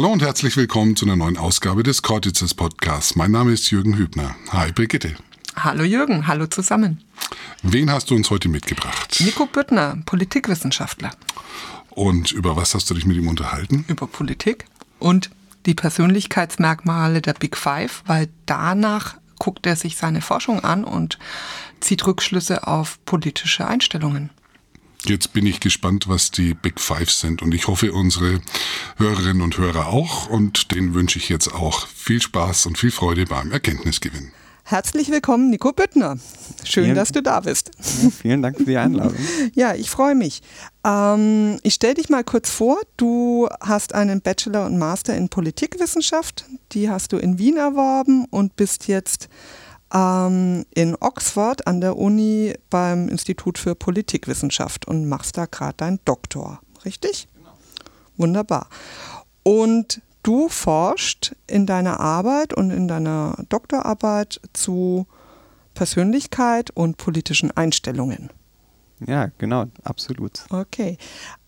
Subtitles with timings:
[0.00, 3.16] Hallo und herzlich willkommen zu einer neuen Ausgabe des Cortices Podcasts.
[3.16, 4.34] Mein Name ist Jürgen Hübner.
[4.48, 5.14] Hi Brigitte.
[5.56, 7.04] Hallo Jürgen, hallo zusammen.
[7.62, 9.20] Wen hast du uns heute mitgebracht?
[9.20, 11.10] Nico Büttner, Politikwissenschaftler.
[11.90, 13.84] Und über was hast du dich mit ihm unterhalten?
[13.88, 14.64] Über Politik
[15.00, 15.28] und
[15.66, 21.18] die Persönlichkeitsmerkmale der Big Five, weil danach guckt er sich seine Forschung an und
[21.80, 24.30] zieht Rückschlüsse auf politische Einstellungen.
[25.06, 28.40] Jetzt bin ich gespannt, was die Big Five sind und ich hoffe, unsere
[28.96, 33.24] Hörerinnen und Hörer auch und denen wünsche ich jetzt auch viel Spaß und viel Freude
[33.24, 34.32] beim Erkenntnisgewinn.
[34.70, 36.16] Herzlich willkommen, Nico Büttner.
[36.64, 37.72] Schön, vielen, dass du da bist.
[38.02, 39.16] Ja, vielen Dank für die Einladung.
[39.54, 40.42] ja, ich freue mich.
[40.84, 42.78] Ähm, ich stelle dich mal kurz vor.
[42.96, 46.44] Du hast einen Bachelor und Master in Politikwissenschaft.
[46.72, 49.28] Die hast du in Wien erworben und bist jetzt
[49.92, 56.00] ähm, in Oxford an der Uni beim Institut für Politikwissenschaft und machst da gerade deinen
[56.04, 56.60] Doktor.
[56.84, 57.28] Richtig?
[57.34, 57.50] Genau.
[58.16, 58.68] Wunderbar.
[59.42, 65.06] Und du forschst in deiner Arbeit und in deiner Doktorarbeit zu
[65.74, 68.30] Persönlichkeit und politischen Einstellungen.
[69.06, 70.44] Ja, genau, absolut.
[70.50, 70.98] Okay.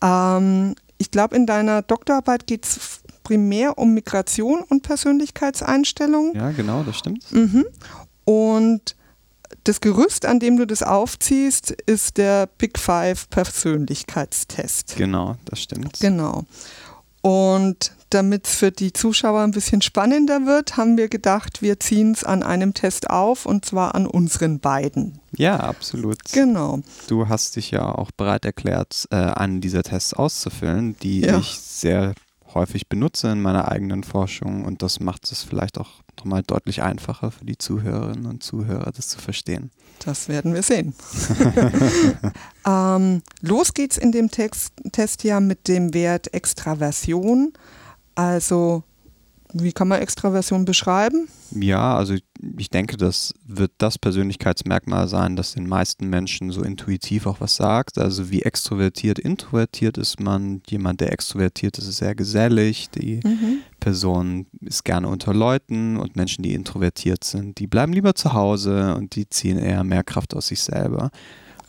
[0.02, 6.34] Ähm, ich glaube, in deiner Doktorarbeit geht es primär um Migration und Persönlichkeitseinstellungen.
[6.34, 7.30] Ja, genau, das stimmt.
[7.32, 7.66] Mhm.
[8.32, 8.96] Und
[9.64, 14.96] das Gerüst, an dem du das aufziehst, ist der Big Five Persönlichkeitstest.
[14.96, 16.00] Genau, das stimmt.
[16.00, 16.44] Genau.
[17.20, 22.12] Und damit es für die Zuschauer ein bisschen spannender wird, haben wir gedacht, wir ziehen
[22.12, 25.20] es an einem Test auf und zwar an unseren beiden.
[25.36, 26.18] Ja, absolut.
[26.32, 26.80] Genau.
[27.06, 31.38] Du hast dich ja auch bereit erklärt, äh, einen dieser Tests auszufüllen, die ja.
[31.38, 32.14] ich sehr
[32.54, 37.30] häufig benutze in meiner eigenen Forschung und das macht es vielleicht auch nochmal deutlich einfacher
[37.30, 39.70] für die Zuhörerinnen und Zuhörer, das zu verstehen.
[40.04, 40.94] Das werden wir sehen.
[42.66, 47.52] ähm, los geht's in dem Text, Test ja mit dem Wert Extraversion.
[48.14, 48.82] Also
[49.52, 51.28] wie kann man Extraversion beschreiben?
[51.50, 52.14] Ja, also
[52.58, 57.56] ich denke, das wird das Persönlichkeitsmerkmal sein, das den meisten Menschen so intuitiv auch was
[57.56, 57.98] sagt.
[57.98, 60.62] Also wie extrovertiert, introvertiert ist man.
[60.68, 62.90] Jemand, der extrovertiert ist, ist sehr gesellig.
[62.90, 63.58] Die mhm.
[63.80, 68.94] Person ist gerne unter Leuten und Menschen, die introvertiert sind, die bleiben lieber zu Hause
[68.94, 71.10] und die ziehen eher mehr Kraft aus sich selber.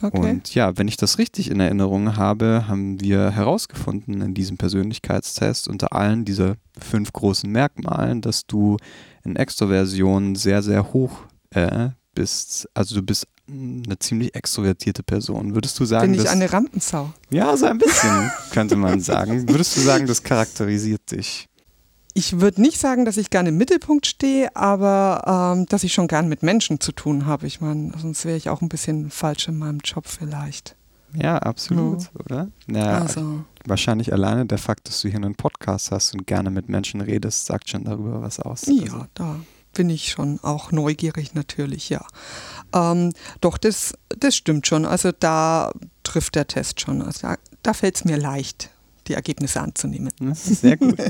[0.01, 0.17] Okay.
[0.17, 5.67] Und ja, wenn ich das richtig in Erinnerung habe, haben wir herausgefunden in diesem Persönlichkeitstest
[5.67, 8.77] unter allen dieser fünf großen Merkmalen, dass du
[9.23, 11.19] in Extroversion sehr, sehr hoch
[11.51, 12.67] äh, bist.
[12.73, 15.53] Also du bist eine ziemlich extrovertierte Person.
[15.53, 17.13] Würdest du sagen, bin ich eine Rampensau?
[17.29, 19.49] Ja, so ein bisschen könnte man sagen.
[19.49, 21.47] Würdest du sagen, das charakterisiert dich?
[22.13, 26.07] Ich würde nicht sagen, dass ich gerne im Mittelpunkt stehe, aber ähm, dass ich schon
[26.07, 27.47] gern mit Menschen zu tun habe.
[27.47, 30.75] Ich meine, sonst wäre ich auch ein bisschen falsch in meinem Job vielleicht.
[31.15, 32.09] Ja, absolut, ja.
[32.19, 32.47] oder?
[32.67, 33.43] Ja, also.
[33.65, 37.45] Wahrscheinlich alleine der Fakt, dass du hier einen Podcast hast und gerne mit Menschen redest,
[37.45, 38.65] sagt schon darüber was aus.
[38.65, 39.05] Ja, also.
[39.13, 39.35] da
[39.73, 42.05] bin ich schon auch neugierig natürlich, ja.
[42.73, 44.85] Ähm, doch, das, das stimmt schon.
[44.85, 45.71] Also da
[46.03, 47.01] trifft der Test schon.
[47.01, 48.69] Also da, da fällt es mir leicht,
[49.07, 50.11] die Ergebnisse anzunehmen.
[50.33, 50.97] Sehr gut.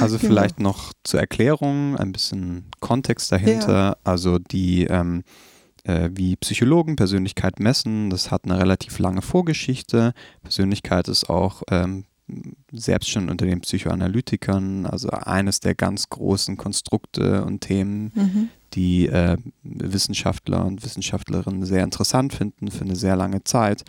[0.00, 0.32] Also genau.
[0.32, 3.72] vielleicht noch zur Erklärung, ein bisschen Kontext dahinter.
[3.72, 3.96] Ja.
[4.02, 5.22] Also die, ähm,
[5.84, 10.12] äh, wie Psychologen Persönlichkeit messen, das hat eine relativ lange Vorgeschichte.
[10.42, 12.04] Persönlichkeit ist auch ähm,
[12.72, 18.48] selbst schon unter den Psychoanalytikern, also eines der ganz großen Konstrukte und Themen, mhm.
[18.74, 23.84] die äh, Wissenschaftler und Wissenschaftlerinnen sehr interessant finden für eine sehr lange Zeit.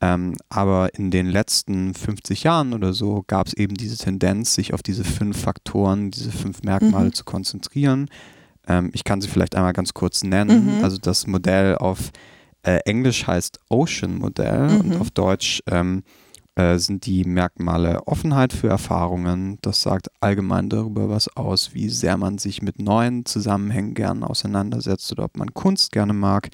[0.00, 4.74] Ähm, aber in den letzten 50 Jahren oder so gab es eben diese Tendenz, sich
[4.74, 7.12] auf diese fünf Faktoren, diese fünf Merkmale mhm.
[7.14, 8.10] zu konzentrieren.
[8.66, 10.78] Ähm, ich kann sie vielleicht einmal ganz kurz nennen.
[10.78, 10.84] Mhm.
[10.84, 12.10] Also das Modell auf
[12.62, 14.80] äh, Englisch heißt Ocean Modell mhm.
[14.80, 16.02] und auf Deutsch ähm,
[16.56, 19.58] äh, sind die Merkmale Offenheit für Erfahrungen.
[19.62, 25.12] Das sagt allgemein darüber was aus, wie sehr man sich mit neuen Zusammenhängen gerne auseinandersetzt
[25.12, 26.48] oder ob man Kunst gerne mag.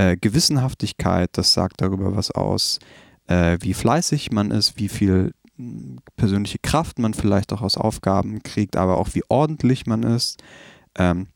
[0.00, 2.78] Äh, Gewissenhaftigkeit, das sagt darüber was aus,
[3.26, 8.42] äh, wie fleißig man ist, wie viel hm, persönliche Kraft man vielleicht auch aus Aufgaben
[8.42, 10.42] kriegt, aber auch wie ordentlich man ist.
[10.96, 11.26] Ähm,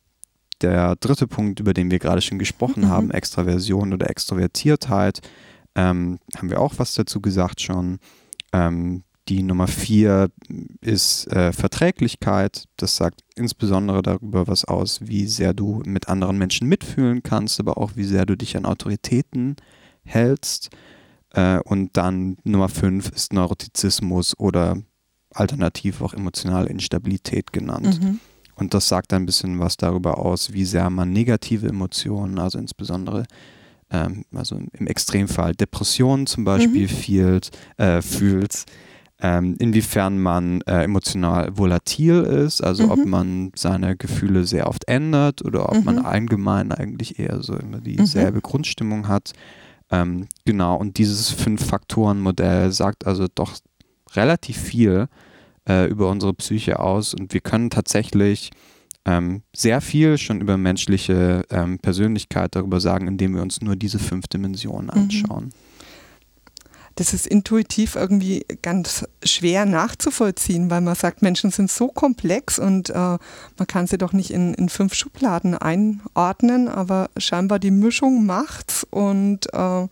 [0.63, 2.89] der dritte Punkt, über den wir gerade schon gesprochen mhm.
[2.89, 5.21] haben, Extraversion oder Extrovertiertheit,
[5.75, 7.99] ähm, haben wir auch was dazu gesagt schon.
[8.55, 10.31] Ähm, die Nummer vier
[10.81, 12.65] ist äh, Verträglichkeit.
[12.77, 17.79] Das sagt insbesondere darüber was aus, wie sehr du mit anderen Menschen mitfühlen kannst, aber
[17.79, 19.57] auch wie sehr du dich an Autoritäten
[20.05, 20.71] hältst.
[21.31, 24.77] Äh, und dann Nummer fünf ist Neurotizismus oder
[25.31, 28.01] alternativ auch emotionale Instabilität genannt.
[28.03, 28.21] Mhm.
[28.57, 33.25] Und das sagt ein bisschen was darüber aus, wie sehr man negative Emotionen, also insbesondere
[33.91, 36.89] ähm, also im Extremfall Depressionen zum Beispiel mhm.
[36.89, 38.65] fühlt, äh, fühlt
[39.21, 42.91] ähm, inwiefern man äh, emotional volatil ist, also mhm.
[42.91, 45.85] ob man seine Gefühle sehr oft ändert oder ob mhm.
[45.85, 48.43] man allgemein eigentlich eher so immer dieselbe mhm.
[48.43, 49.33] Grundstimmung hat.
[49.91, 53.55] Ähm, genau, und dieses Fünf-Faktoren-Modell sagt also doch
[54.15, 55.07] relativ viel
[55.69, 58.51] äh, über unsere Psyche aus und wir können tatsächlich
[59.07, 63.99] ähm, sehr viel schon über menschliche ähm, Persönlichkeit darüber sagen, indem wir uns nur diese
[63.99, 65.03] fünf Dimensionen mhm.
[65.03, 65.51] anschauen.
[66.97, 72.91] Das ist intuitiv irgendwie ganz schwer nachzuvollziehen, weil man sagt, Menschen sind so komplex und
[72.91, 78.27] äh, man kann sie doch nicht in, in fünf Schubladen einordnen, aber scheinbar die Mischung
[78.27, 79.89] macht's und äh,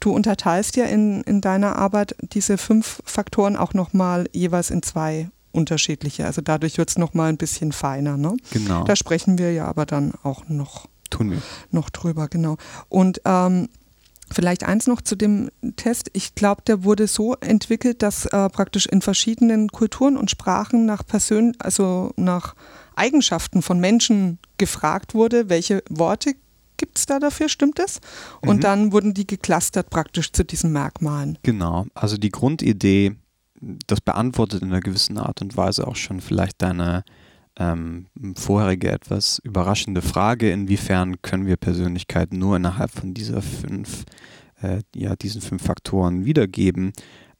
[0.00, 5.30] Du unterteilst ja in, in deiner Arbeit diese fünf Faktoren auch nochmal jeweils in zwei
[5.52, 6.26] unterschiedliche.
[6.26, 8.16] Also dadurch wird es nochmal ein bisschen feiner.
[8.16, 8.36] Ne?
[8.52, 8.84] Genau.
[8.84, 11.42] Da sprechen wir ja aber dann auch noch, Tun wir.
[11.70, 12.56] noch drüber, genau.
[12.88, 13.68] Und ähm,
[14.30, 16.10] Vielleicht eins noch zu dem Test.
[16.12, 21.06] Ich glaube, der wurde so entwickelt, dass äh, praktisch in verschiedenen Kulturen und Sprachen nach
[21.06, 22.54] Persön also nach
[22.96, 26.34] Eigenschaften von Menschen gefragt wurde, welche Worte
[26.76, 28.00] gibt es da dafür, stimmt es?
[28.40, 28.60] Und mhm.
[28.60, 31.38] dann wurden die geclustert praktisch zu diesen Merkmalen.
[31.42, 33.14] Genau, also die Grundidee,
[33.86, 37.04] das beantwortet in einer gewissen Art und Weise auch schon vielleicht deine
[37.58, 38.06] ähm,
[38.36, 44.04] vorherige etwas überraschende Frage, inwiefern können wir Persönlichkeit nur innerhalb von dieser fünf,
[44.60, 46.92] äh, ja, diesen fünf Faktoren wiedergeben.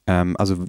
[0.07, 0.65] Ähm, also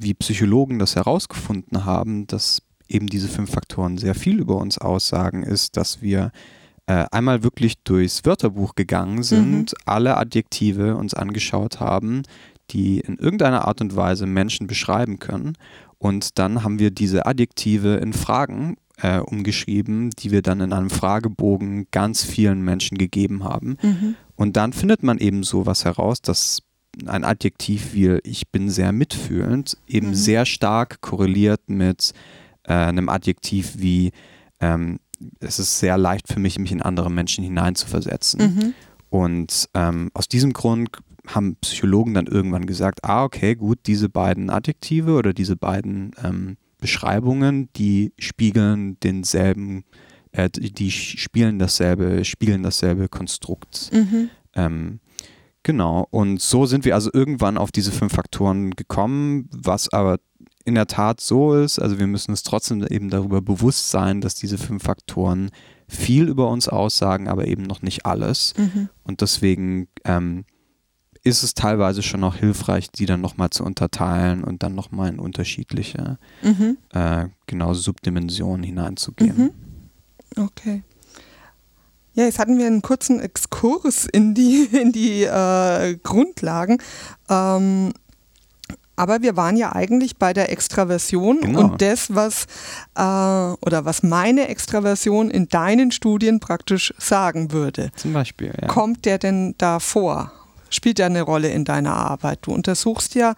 [0.00, 5.42] wie Psychologen das herausgefunden haben, dass eben diese fünf Faktoren sehr viel über uns aussagen,
[5.42, 6.32] ist, dass wir
[6.86, 9.78] äh, einmal wirklich durchs Wörterbuch gegangen sind, mhm.
[9.84, 12.22] alle Adjektive uns angeschaut haben,
[12.70, 15.54] die in irgendeiner Art und Weise Menschen beschreiben können.
[15.98, 20.90] Und dann haben wir diese Adjektive in Fragen äh, umgeschrieben, die wir dann in einem
[20.90, 23.76] Fragebogen ganz vielen Menschen gegeben haben.
[23.82, 24.14] Mhm.
[24.36, 26.62] Und dann findet man eben sowas heraus, dass
[27.06, 30.14] ein Adjektiv wie ich bin sehr mitfühlend eben mhm.
[30.14, 32.12] sehr stark korreliert mit
[32.64, 34.10] äh, einem Adjektiv wie
[34.60, 34.98] ähm,
[35.40, 38.40] es ist sehr leicht für mich, mich in andere Menschen hineinzuversetzen.
[38.40, 38.74] Mhm.
[39.10, 40.90] Und ähm, aus diesem Grund
[41.26, 46.56] haben Psychologen dann irgendwann gesagt, ah, okay, gut, diese beiden Adjektive oder diese beiden ähm,
[46.78, 49.84] Beschreibungen, die spiegeln denselben,
[50.32, 53.90] äh, die spielen dasselbe, spiegeln dasselbe Konstrukt.
[53.92, 54.30] Mhm.
[54.54, 55.00] Ähm,
[55.62, 60.18] genau, und so sind wir also irgendwann auf diese fünf Faktoren gekommen, was aber
[60.64, 64.34] in der Tat so ist, also wir müssen uns trotzdem eben darüber bewusst sein, dass
[64.34, 65.50] diese fünf Faktoren
[65.88, 68.52] viel über uns aussagen, aber eben noch nicht alles.
[68.58, 68.90] Mhm.
[69.02, 70.44] Und deswegen ähm,
[71.28, 75.18] ist es teilweise schon auch hilfreich, die dann nochmal zu unterteilen und dann nochmal in
[75.18, 76.78] unterschiedliche mhm.
[76.92, 79.52] äh, genau Subdimensionen hineinzugehen.
[80.36, 80.42] Mhm.
[80.42, 80.82] Okay.
[82.14, 86.78] Ja, jetzt hatten wir einen kurzen Exkurs in die, in die äh, Grundlagen.
[87.28, 87.92] Ähm,
[88.96, 91.60] aber wir waren ja eigentlich bei der Extraversion genau.
[91.60, 92.46] und das, was
[92.96, 93.00] äh,
[93.64, 97.92] oder was meine Extraversion in deinen Studien praktisch sagen würde.
[97.94, 98.52] Zum Beispiel.
[98.60, 98.66] Ja.
[98.66, 100.32] Kommt der denn da vor?
[100.70, 102.40] Spielt der eine Rolle in deiner Arbeit?
[102.42, 103.34] Du untersuchst ja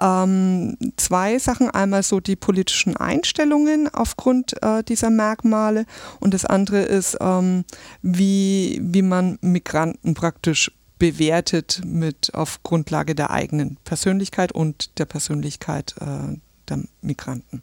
[0.00, 1.70] ähm, zwei Sachen.
[1.70, 5.86] Einmal so die politischen Einstellungen aufgrund äh, dieser Merkmale
[6.20, 7.64] und das andere ist, ähm,
[8.02, 15.94] wie, wie man Migranten praktisch bewertet mit auf Grundlage der eigenen Persönlichkeit und der Persönlichkeit
[16.00, 17.62] äh, der Migranten.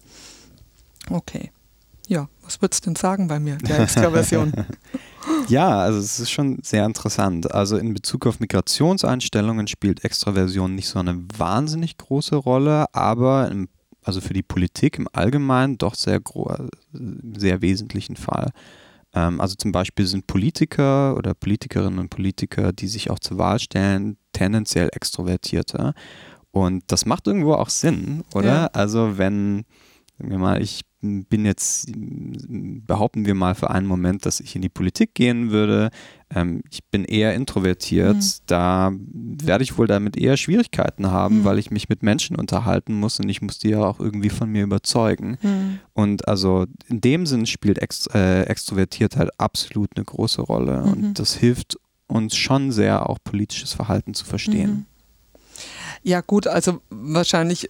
[1.10, 1.52] Okay.
[2.08, 4.52] Ja, was würdest du denn sagen bei mir, der Extraversion?
[5.48, 7.52] ja, also es ist schon sehr interessant.
[7.54, 13.70] Also in Bezug auf Migrationseinstellungen spielt Extraversion nicht so eine wahnsinnig große Rolle, aber im,
[14.04, 16.20] also für die Politik im Allgemeinen doch sehr,
[17.38, 18.52] sehr wesentlichen Fall.
[19.14, 23.60] Ähm, also zum Beispiel sind Politiker oder Politikerinnen und Politiker, die sich auch zur Wahl
[23.60, 25.94] stellen, tendenziell extrovertierter.
[26.52, 28.48] Und das macht irgendwo auch Sinn, oder?
[28.48, 28.66] Ja.
[28.74, 29.66] Also wenn,
[30.18, 34.62] sagen wir mal, ich bin jetzt, behaupten wir mal für einen Moment, dass ich in
[34.62, 35.90] die Politik gehen würde.
[36.34, 38.16] Ähm, ich bin eher introvertiert.
[38.16, 38.32] Mhm.
[38.48, 41.44] Da werde ich wohl damit eher Schwierigkeiten haben, mhm.
[41.44, 44.50] weil ich mich mit Menschen unterhalten muss und ich muss die ja auch irgendwie von
[44.50, 45.38] mir überzeugen.
[45.42, 45.80] Mhm.
[45.94, 50.84] Und also in dem Sinn spielt Ext äh, Extrovertiertheit halt absolut eine große Rolle.
[50.84, 51.14] Und mhm.
[51.14, 54.70] das hilft uns schon sehr, auch politisches Verhalten zu verstehen.
[54.72, 54.86] Mhm.
[56.04, 57.70] Ja, gut, also wahrscheinlich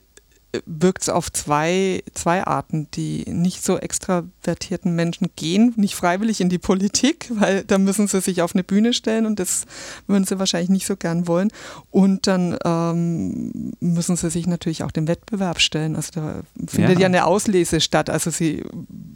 [0.66, 2.88] wirkt es auf zwei, zwei Arten.
[2.94, 8.22] Die nicht so extravertierten Menschen gehen nicht freiwillig in die Politik, weil da müssen sie
[8.22, 9.66] sich auf eine Bühne stellen und das
[10.08, 11.52] würden sie wahrscheinlich nicht so gern wollen.
[11.92, 15.96] Und dann ähm, müssen sie sich natürlich auch dem Wettbewerb stellen.
[15.96, 17.02] Also da findet ja.
[17.02, 18.10] ja eine Auslese statt.
[18.10, 18.64] Also sie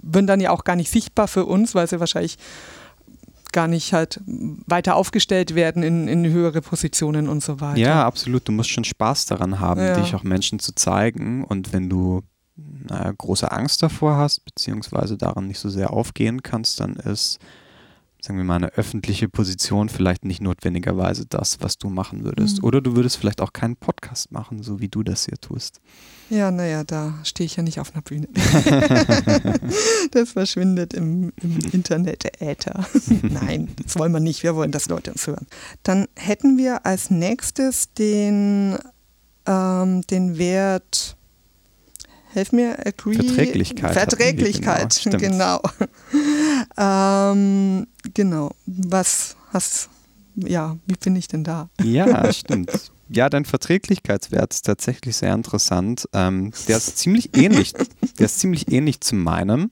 [0.01, 2.37] würden dann ja auch gar nicht sichtbar für uns, weil sie wahrscheinlich
[3.53, 7.79] gar nicht halt weiter aufgestellt werden in, in höhere Positionen und so weiter.
[7.79, 8.47] Ja, absolut.
[8.47, 9.99] Du musst schon Spaß daran haben, ja.
[9.99, 11.43] dich auch Menschen zu zeigen.
[11.43, 12.21] Und wenn du
[12.57, 17.39] naja, große Angst davor hast, beziehungsweise daran nicht so sehr aufgehen kannst, dann ist
[18.21, 22.59] sagen wir mal, eine öffentliche Position vielleicht nicht notwendigerweise das, was du machen würdest.
[22.59, 22.67] Mhm.
[22.67, 25.79] Oder du würdest vielleicht auch keinen Podcast machen, so wie du das hier tust.
[26.29, 28.27] Ja, naja, da stehe ich ja nicht auf einer Bühne.
[30.11, 32.85] das verschwindet im, im Internet, Äther.
[33.21, 34.43] Nein, das wollen wir nicht.
[34.43, 35.47] Wir wollen, dass Leute uns hören.
[35.83, 38.77] Dann hätten wir als nächstes den,
[39.45, 41.16] ähm, den Wert
[42.37, 43.15] helf mir, agree.
[43.15, 43.93] Verträglichkeit.
[43.93, 45.17] Verträglichkeit, genau.
[45.17, 45.61] Genau.
[46.77, 48.51] ähm, genau.
[48.65, 49.89] Was hast,
[50.35, 51.69] ja, wie bin ich denn da?
[51.83, 52.91] Ja, stimmt.
[53.09, 56.07] Ja, dein Verträglichkeitswert ist tatsächlich sehr interessant.
[56.13, 57.73] Ähm, der ist ziemlich ähnlich,
[58.19, 59.71] der ist ziemlich ähnlich zu meinem.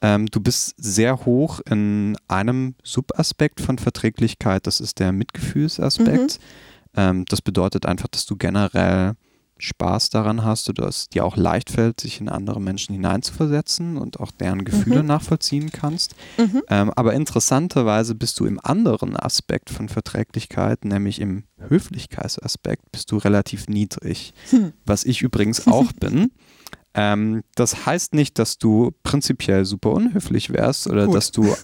[0.00, 6.38] Ähm, du bist sehr hoch in einem Subaspekt von Verträglichkeit, das ist der Mitgefühlsaspekt.
[6.38, 6.96] Mhm.
[6.96, 9.14] Ähm, das bedeutet einfach, dass du generell
[9.58, 14.20] Spaß daran hast oder es dir auch leicht fällt, sich in andere Menschen hineinzuversetzen und
[14.20, 15.08] auch deren Gefühle mhm.
[15.08, 16.14] nachvollziehen kannst.
[16.36, 16.62] Mhm.
[16.68, 23.16] Ähm, aber interessanterweise bist du im anderen Aspekt von Verträglichkeit, nämlich im Höflichkeitsaspekt, bist du
[23.16, 24.72] relativ niedrig, hm.
[24.84, 26.32] was ich übrigens auch bin.
[26.94, 31.14] Ähm, das heißt nicht, dass du prinzipiell super unhöflich wärst oder Gut.
[31.14, 31.54] dass du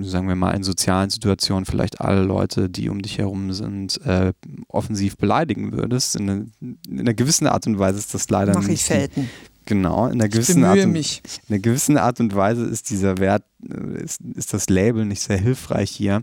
[0.00, 4.32] sagen wir mal, in sozialen Situationen vielleicht alle Leute, die um dich herum sind, äh,
[4.68, 6.16] offensiv beleidigen würdest.
[6.16, 9.30] In, eine, in, einer gewissen Art und Weise ist das leider Mach ich selten.
[9.64, 11.22] Genau, in einer, gewissen Art und, mich.
[11.48, 15.20] in einer gewissen Art und Weise ist dieser Wert, äh, ist, ist das Label nicht
[15.20, 16.22] sehr hilfreich hier.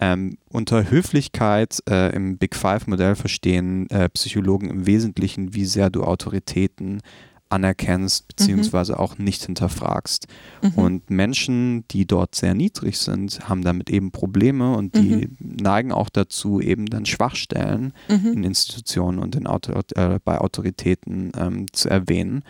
[0.00, 6.04] Ähm, unter Höflichkeit äh, im Big Five-Modell verstehen äh, Psychologen im Wesentlichen, wie sehr du
[6.04, 7.00] Autoritäten
[7.48, 8.26] anerkennst mhm.
[8.28, 8.98] beziehungsweise mhm.
[8.98, 10.26] auch nicht hinterfragst.
[10.62, 10.70] Mhm.
[10.74, 15.36] Und Menschen, die dort sehr niedrig sind, haben damit eben Probleme und die mhm.
[15.38, 18.32] neigen auch dazu, eben dann Schwachstellen mhm.
[18.32, 22.42] in Institutionen und in Autor äh, bei Autoritäten ähm, zu erwähnen.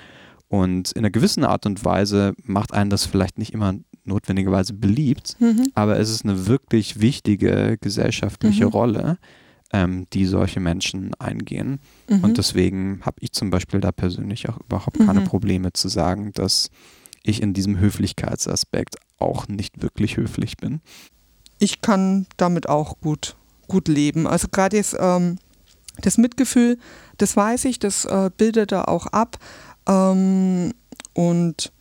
[0.49, 3.75] Und in einer gewissen Art und Weise macht einen das vielleicht nicht immer
[4.05, 5.69] notwendigerweise beliebt, mhm.
[5.75, 9.19] aber es ist eine wirklich wichtige gesellschaftliche Rolle
[9.73, 11.81] ähm, die solche Menschen eingehen.
[12.09, 12.25] Mhm.
[12.25, 15.25] Und deswegen habe ich zum Beispiel da persönlich auch überhaupt keine mhm.
[15.25, 16.71] Probleme zu sagen, dass
[17.23, 20.81] ich in diesem Höflichkeitsaspekt auch nicht wirklich höflich bin.
[21.59, 24.27] Ich kann damit auch gut, gut leben.
[24.27, 25.39] Also gerade jetzt ähm,
[26.01, 26.79] das Mitgefühl,
[27.19, 29.39] das weiß ich, das äh, bildet er auch ab.
[29.87, 30.73] Ähm,
[31.13, 31.73] und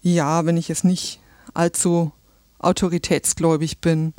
[0.00, 1.20] ja, wenn ich jetzt nicht
[1.52, 2.12] allzu
[2.58, 4.14] autoritätsgläubig bin,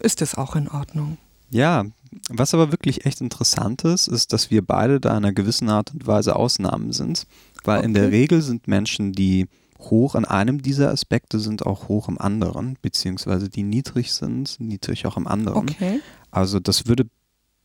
[0.00, 1.18] ist das auch in Ordnung.
[1.50, 1.84] Ja,
[2.28, 5.92] was aber wirklich echt interessant ist, ist, dass wir beide da in einer gewissen Art
[5.92, 7.26] und Weise Ausnahmen sind,
[7.64, 7.86] weil okay.
[7.86, 9.46] in der Regel sind Menschen, die
[9.78, 15.06] hoch an einem dieser Aspekte sind, auch hoch im anderen, beziehungsweise die niedrig sind, niedrig
[15.06, 15.68] auch im anderen.
[15.68, 16.00] Okay.
[16.30, 17.06] Also das würde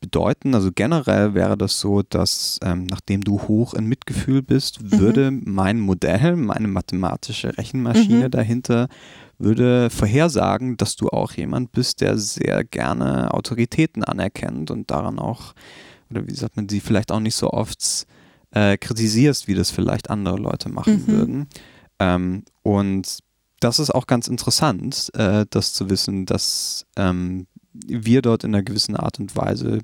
[0.01, 4.99] bedeuten, also generell wäre das so, dass ähm, nachdem du hoch in Mitgefühl bist, mhm.
[4.99, 8.31] würde mein Modell, meine mathematische Rechenmaschine mhm.
[8.31, 8.87] dahinter
[9.43, 15.53] würde vorhersagen, dass du auch jemand bist, der sehr gerne Autoritäten anerkennt und daran auch,
[16.09, 18.05] oder wie sagt man, sie vielleicht auch nicht so oft
[18.51, 21.07] äh, kritisierst, wie das vielleicht andere Leute machen mhm.
[21.07, 21.47] würden.
[21.99, 23.19] Ähm, und
[23.59, 28.63] das ist auch ganz interessant, äh, das zu wissen, dass ähm, wir dort in einer
[28.63, 29.79] gewissen Art und Weise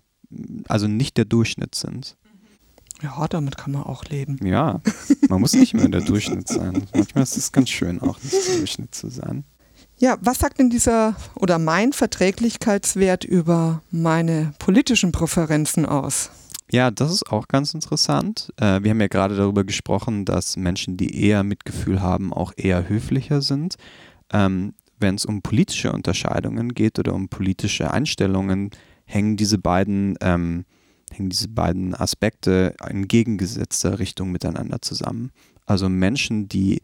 [0.68, 2.17] also nicht der Durchschnitt sind.
[3.02, 4.40] Ja, damit kann man auch leben.
[4.44, 4.82] Ja,
[5.30, 6.88] man muss nicht mehr der Durchschnitt sein.
[6.96, 9.44] Manchmal ist es ganz schön, auch nicht der Durchschnitt zu sein.
[10.00, 16.32] Ja, was sagt denn dieser oder mein Verträglichkeitswert über meine politischen Präferenzen aus?
[16.72, 18.54] Ja, das ist auch ganz interessant.
[18.58, 22.90] Äh, wir haben ja gerade darüber gesprochen, dass Menschen, die eher Mitgefühl haben, auch eher
[22.90, 23.76] höflicher sind.
[24.34, 28.72] Ähm, wenn es um politische Unterscheidungen geht oder um politische Einstellungen,
[29.06, 30.66] hängen diese beiden ähm,
[31.12, 35.32] hängen diese beiden Aspekte in entgegengesetzter Richtung miteinander zusammen.
[35.66, 36.82] Also Menschen, die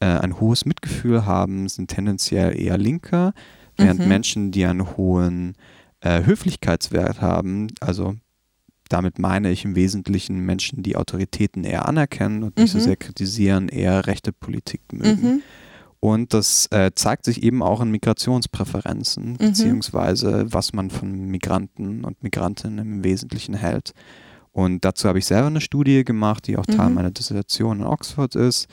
[0.00, 3.32] äh, ein hohes Mitgefühl haben, sind tendenziell eher linker,
[3.76, 4.08] während mhm.
[4.08, 5.54] Menschen, die einen hohen
[6.00, 8.16] äh, Höflichkeitswert haben, also
[8.88, 12.78] damit meine ich im Wesentlichen Menschen, die Autoritäten eher anerkennen und nicht mhm.
[12.80, 15.22] so sehr kritisieren, eher rechte Politik mögen.
[15.22, 15.42] Mhm.
[16.00, 19.36] Und das äh, zeigt sich eben auch in Migrationspräferenzen, mhm.
[19.36, 23.92] beziehungsweise was man von Migranten und Migrantinnen im Wesentlichen hält.
[24.52, 26.94] Und dazu habe ich selber eine Studie gemacht, die auch Teil mhm.
[26.94, 28.66] meiner Dissertation in Oxford ist.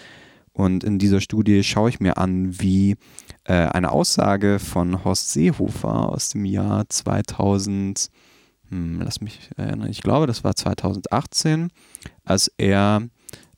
[0.53, 2.95] Und in dieser Studie schaue ich mir an, wie
[3.43, 8.09] äh, eine Aussage von Horst Seehofer aus dem Jahr 2000,
[8.69, 11.69] hm, lass mich erinnern, ich glaube, das war 2018,
[12.23, 13.07] als er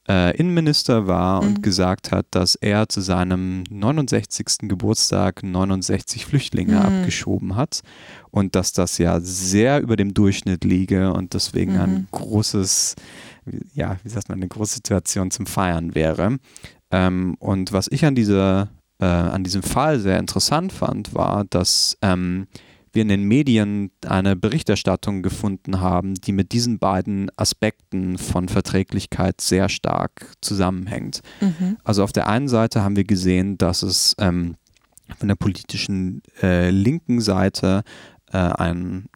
[0.10, 1.48] äh, Innenminister war mhm.
[1.48, 4.68] und gesagt hat, dass er zu seinem 69.
[4.68, 6.82] Geburtstag 69 Flüchtlinge mhm.
[6.82, 7.82] abgeschoben hat
[8.32, 11.80] und dass das ja sehr über dem Durchschnitt liege und deswegen mhm.
[11.80, 12.96] ein großes,
[13.74, 16.38] ja, wie sagt man, eine große Situation zum Feiern wäre.
[16.92, 21.98] Ähm, und was ich an dieser, äh, an diesem Fall sehr interessant fand, war, dass
[22.02, 22.48] ähm,
[22.94, 29.42] wir in den Medien eine Berichterstattung gefunden haben, die mit diesen beiden Aspekten von Verträglichkeit
[29.42, 31.22] sehr stark zusammenhängt.
[31.42, 31.78] Mhm.
[31.84, 34.56] Also auf der einen Seite haben wir gesehen, dass es ähm,
[35.18, 37.84] von der politischen äh, linken Seite
[38.32, 39.10] äh, ein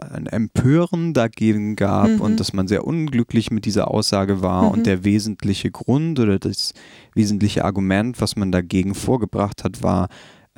[0.00, 2.20] ein Empören dagegen gab mhm.
[2.22, 4.68] und dass man sehr unglücklich mit dieser Aussage war mhm.
[4.70, 6.72] und der wesentliche Grund oder das
[7.14, 10.08] wesentliche Argument, was man dagegen vorgebracht hat, war,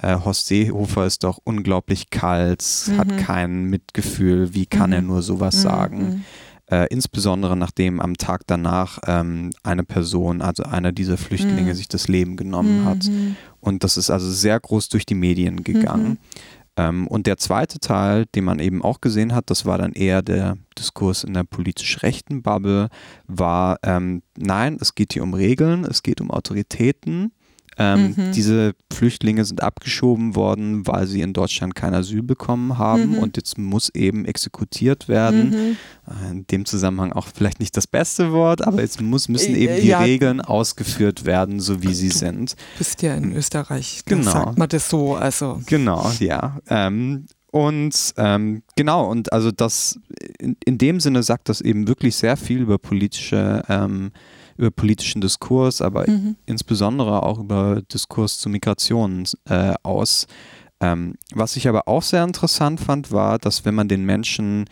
[0.02, 2.98] äh, Horst Seehofer ist doch unglaublich kalt, mhm.
[2.98, 4.96] hat kein Mitgefühl, wie kann mhm.
[4.96, 5.60] er nur sowas mhm.
[5.60, 5.98] sagen?
[5.98, 6.24] Mhm.
[6.70, 11.76] Äh, insbesondere nachdem am Tag danach ähm, eine Person, also einer dieser Flüchtlinge, mhm.
[11.76, 13.04] sich das Leben genommen hat.
[13.04, 13.36] Mhm.
[13.60, 16.18] Und das ist also sehr groß durch die Medien gegangen.
[16.76, 20.22] Ähm, und der zweite Teil, den man eben auch gesehen hat, das war dann eher
[20.22, 22.88] der Diskurs in der politisch rechten Bubble,
[23.26, 27.32] war, ähm, nein, es geht hier um Regeln, es geht um Autoritäten
[27.78, 28.32] ähm, mhm.
[28.32, 33.18] Diese Flüchtlinge sind abgeschoben worden, weil sie in Deutschland kein Asyl bekommen haben mhm.
[33.18, 35.50] und jetzt muss eben exekutiert werden.
[35.50, 35.76] Mhm.
[36.08, 39.58] Äh, in dem Zusammenhang auch vielleicht nicht das beste Wort, aber jetzt muss, müssen äh,
[39.58, 40.00] eben die ja.
[40.00, 42.56] Regeln ausgeführt werden, so wie sie du sind.
[42.78, 44.30] bist ja in Österreich, genau.
[44.30, 45.14] sagt man das so.
[45.14, 45.60] Also.
[45.66, 46.58] Genau, ja.
[46.68, 50.00] Ähm, und ähm, genau, und also das
[50.38, 54.10] in, in, dem Sinne sagt das eben wirklich sehr viel über politische ähm,
[54.58, 56.36] über politischen Diskurs, aber mhm.
[56.44, 60.26] insbesondere auch über Diskurs zu Migration äh, aus.
[60.80, 64.66] Ähm, was ich aber auch sehr interessant fand, war, dass wenn man den Menschen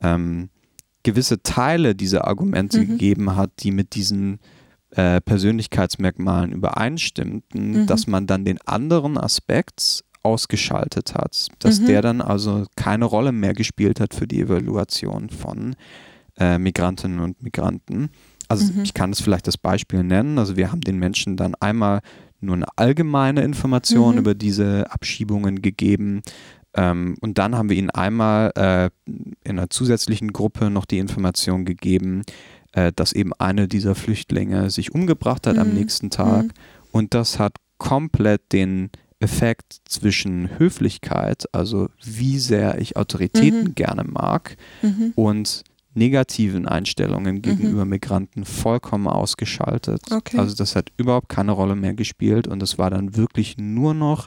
[0.00, 0.50] ähm,
[1.02, 2.88] gewisse Teile dieser Argumente mhm.
[2.88, 4.38] gegeben hat, die mit diesen
[4.90, 7.86] äh, Persönlichkeitsmerkmalen übereinstimmten, mhm.
[7.86, 11.86] dass man dann den anderen Aspekt ausgeschaltet hat, dass mhm.
[11.86, 15.76] der dann also keine Rolle mehr gespielt hat für die Evaluation von
[16.38, 18.10] äh, Migrantinnen und Migranten.
[18.50, 18.82] Also mhm.
[18.82, 20.38] ich kann es vielleicht das Beispiel nennen.
[20.38, 22.00] Also wir haben den Menschen dann einmal
[22.40, 24.18] nur eine allgemeine Information mhm.
[24.18, 26.22] über diese Abschiebungen gegeben.
[26.74, 28.90] Ähm, und dann haben wir ihnen einmal äh,
[29.44, 32.22] in einer zusätzlichen Gruppe noch die Information gegeben,
[32.72, 35.62] äh, dass eben eine dieser Flüchtlinge sich umgebracht hat mhm.
[35.62, 36.46] am nächsten Tag.
[36.46, 36.52] Mhm.
[36.90, 43.74] Und das hat komplett den Effekt zwischen Höflichkeit, also wie sehr ich Autoritäten mhm.
[43.76, 45.12] gerne mag, mhm.
[45.14, 45.62] und
[46.00, 47.42] negativen Einstellungen mhm.
[47.42, 47.90] gegenüber mhm.
[47.90, 50.00] Migranten vollkommen ausgeschaltet.
[50.10, 50.38] Okay.
[50.38, 54.26] Also das hat überhaupt keine Rolle mehr gespielt und es war dann wirklich nur noch,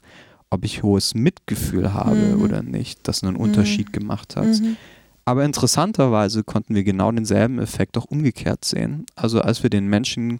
[0.51, 2.41] ob ich hohes Mitgefühl habe mhm.
[2.43, 3.91] oder nicht, das einen Unterschied mhm.
[3.91, 4.45] gemacht hat.
[4.45, 4.77] Mhm.
[5.25, 9.05] Aber interessanterweise konnten wir genau denselben Effekt auch umgekehrt sehen.
[9.15, 10.39] Also als wir den Menschen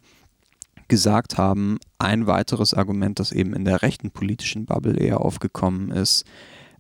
[0.88, 6.26] gesagt haben, ein weiteres Argument, das eben in der rechten politischen Bubble eher aufgekommen ist,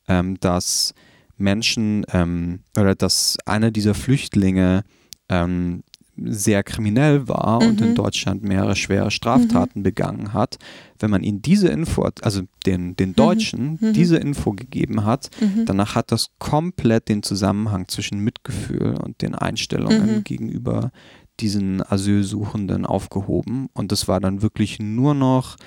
[0.08, 0.94] ähm, dass
[1.38, 4.84] Menschen ähm, oder dass einer dieser Flüchtlinge
[5.30, 5.84] ähm,
[6.16, 7.70] sehr kriminell war mhm.
[7.70, 7.96] und in mhm.
[7.96, 9.84] Deutschland mehrere schwere Straftaten mhm.
[9.84, 10.58] begangen hat,
[11.00, 13.16] wenn man ihnen diese Info, also den, den mhm.
[13.16, 13.94] Deutschen, mhm.
[13.94, 15.66] diese Info gegeben hat, mhm.
[15.66, 20.92] danach hat das komplett den Zusammenhang zwischen Mitgefühl und den Einstellungen gegenüber
[21.40, 23.70] diesen Asylsuchenden aufgehoben.
[23.74, 25.58] Und das war dann wirklich nur noch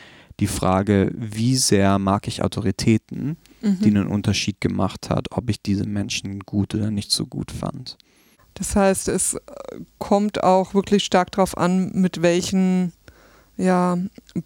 [0.40, 3.80] die Frage, wie sehr mag ich Autoritäten mhm.
[3.80, 7.96] die einen Unterschied gemacht hat, ob ich diese Menschen gut oder nicht so gut fand.
[8.54, 9.40] Das heißt, es äh,
[9.98, 12.92] kommt auch wirklich stark darauf an, mit welchen
[13.56, 13.98] ja,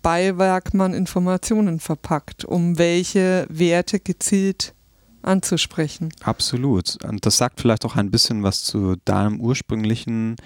[0.02, 4.74] Beiwerk man Informationen verpackt, um welche Werte gezielt
[5.22, 6.10] anzusprechen.
[6.22, 7.04] Absolut.
[7.04, 10.36] Und das sagt vielleicht auch ein bisschen was zu deinem ursprünglichen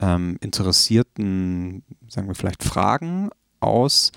[0.00, 3.30] ähm, interessierten, sagen wir vielleicht Fragen
[3.60, 4.12] aus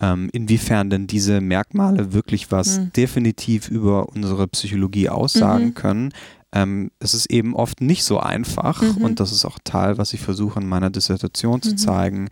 [0.00, 2.92] ähm, inwiefern denn diese Merkmale wirklich was mhm.
[2.92, 5.74] definitiv über unsere Psychologie aussagen mhm.
[5.74, 6.12] können.
[6.52, 9.04] Ähm, es ist eben oft nicht so einfach mhm.
[9.04, 11.78] und das ist auch Teil, was ich versuche in meiner Dissertation zu mhm.
[11.78, 12.28] zeigen,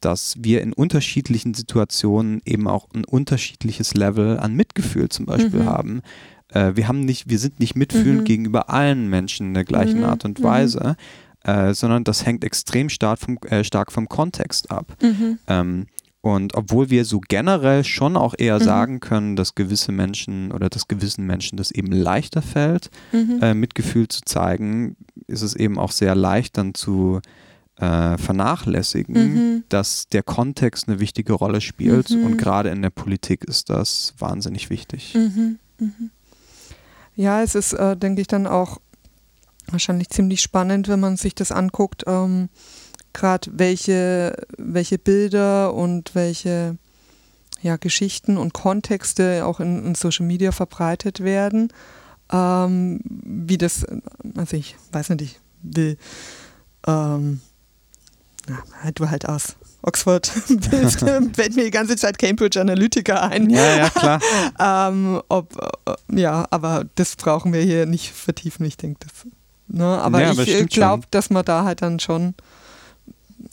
[0.00, 5.66] dass wir in unterschiedlichen Situationen eben auch ein unterschiedliches Level an Mitgefühl zum Beispiel mhm.
[5.66, 6.02] haben.
[6.52, 8.24] Äh, wir haben nicht, wir sind nicht mitfühlend mhm.
[8.24, 10.96] gegenüber allen Menschen in der gleichen Art und Weise.
[11.44, 14.96] Äh, sondern das hängt extrem stark vom, äh, stark vom Kontext ab.
[15.46, 15.86] Ähm,
[16.34, 18.64] und obwohl wir so generell schon auch eher mhm.
[18.64, 23.40] sagen können, dass gewisse Menschen oder dass gewissen Menschen das eben leichter fällt, mhm.
[23.42, 27.20] äh, Mitgefühl zu zeigen, ist es eben auch sehr leicht dann zu
[27.76, 29.64] äh, vernachlässigen, mhm.
[29.68, 32.10] dass der Kontext eine wichtige Rolle spielt.
[32.10, 32.24] Mhm.
[32.24, 35.14] Und gerade in der Politik ist das wahnsinnig wichtig.
[35.14, 35.58] Mhm.
[35.78, 36.10] Mhm.
[37.14, 38.78] Ja, es ist, äh, denke ich, dann auch
[39.66, 42.04] wahrscheinlich ziemlich spannend, wenn man sich das anguckt.
[42.06, 42.48] Ähm,
[43.18, 46.76] gerade, welche, welche Bilder und welche
[47.60, 51.72] ja, Geschichten und Kontexte auch in, in Social Media verbreitet werden.
[52.32, 53.84] Ähm, wie das,
[54.36, 55.96] also ich weiß nicht, ich will,
[56.86, 57.40] ähm,
[58.46, 60.26] na, du halt aus Oxford
[61.32, 63.50] fällt mir die ganze Zeit Cambridge Analytica ein.
[63.50, 64.20] Ja, ja, klar.
[64.90, 69.26] ähm, ob, äh, ja, aber das brauchen wir hier nicht vertiefen, ich denke das.
[69.66, 69.84] Ne?
[69.84, 72.34] Aber ja, ich glaube, dass man da halt dann schon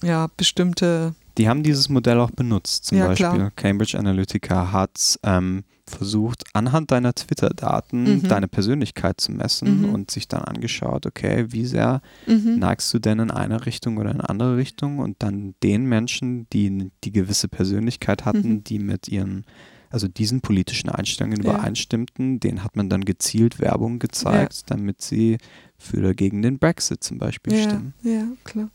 [0.04, 2.86] ja, bestimmte die haben dieses Modell auch benutzt.
[2.86, 3.52] Zum ja, Beispiel klar.
[3.56, 8.28] Cambridge Analytica hat ähm, versucht, anhand deiner Twitter-Daten mhm.
[8.28, 9.94] deine Persönlichkeit zu messen mhm.
[9.94, 12.58] und sich dann angeschaut, okay, wie sehr mhm.
[12.60, 16.48] neigst du denn in eine Richtung oder in eine andere Richtung und dann den Menschen,
[16.52, 18.64] die die gewisse Persönlichkeit hatten, mhm.
[18.64, 19.46] die mit ihren
[19.92, 21.52] also diesen politischen Einstellungen ja.
[21.52, 24.76] übereinstimmten, denen hat man dann gezielt Werbung gezeigt, ja.
[24.76, 25.38] damit sie
[25.78, 27.94] für oder gegen den Brexit zum Beispiel ja, stimmen.
[28.04, 28.70] Ja, klar.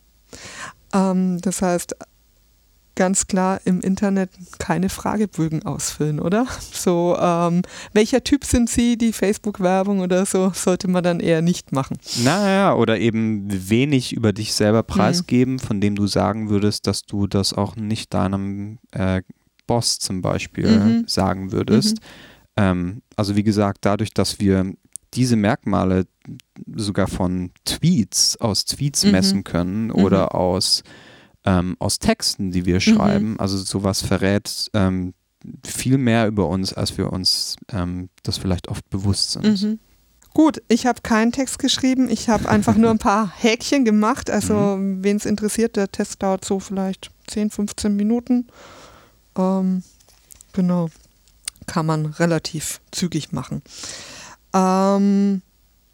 [0.92, 1.96] Ähm, das heißt,
[3.00, 6.46] ganz klar im Internet keine Fragebögen ausfüllen, oder?
[6.72, 8.96] So, ähm, welcher Typ sind Sie?
[8.96, 11.98] Die Facebook-Werbung oder so sollte man dann eher nicht machen.
[12.22, 15.58] Naja, oder eben wenig über dich selber preisgeben, mhm.
[15.58, 19.22] von dem du sagen würdest, dass du das auch nicht deinem äh,
[19.66, 21.04] Boss zum Beispiel mhm.
[21.06, 21.96] sagen würdest.
[21.96, 22.04] Mhm.
[22.56, 24.72] Ähm, also wie gesagt, dadurch, dass wir
[25.14, 26.06] diese Merkmale
[26.74, 29.10] sogar von Tweets aus Tweets mhm.
[29.10, 30.28] messen können oder mhm.
[30.28, 30.82] aus
[31.44, 32.80] ähm, aus Texten, die wir mhm.
[32.80, 33.40] schreiben.
[33.40, 35.14] Also sowas verrät ähm,
[35.64, 39.62] viel mehr über uns, als wir uns ähm, das vielleicht oft bewusst sind.
[39.62, 39.78] Mhm.
[40.32, 44.30] Gut, ich habe keinen Text geschrieben, ich habe einfach nur ein paar Häkchen gemacht.
[44.30, 45.02] Also, mhm.
[45.02, 48.46] wen es interessiert, der Test dauert so vielleicht 10, 15 Minuten.
[49.36, 49.82] Ähm,
[50.52, 50.88] genau,
[51.66, 53.62] kann man relativ zügig machen.
[54.54, 55.42] Ähm,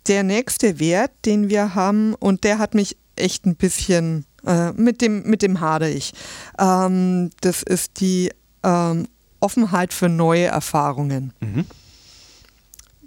[0.07, 5.01] der nächste Wert, den wir haben, und der hat mich echt ein bisschen äh, mit,
[5.01, 6.13] dem, mit dem hadere ich.
[6.59, 8.31] Ähm, das ist die
[8.63, 9.09] ähm,
[9.41, 11.33] Offenheit für neue Erfahrungen.
[11.41, 11.67] Mhm.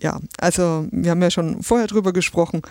[0.02, 2.62] Ja, also wir haben ja schon vorher drüber gesprochen.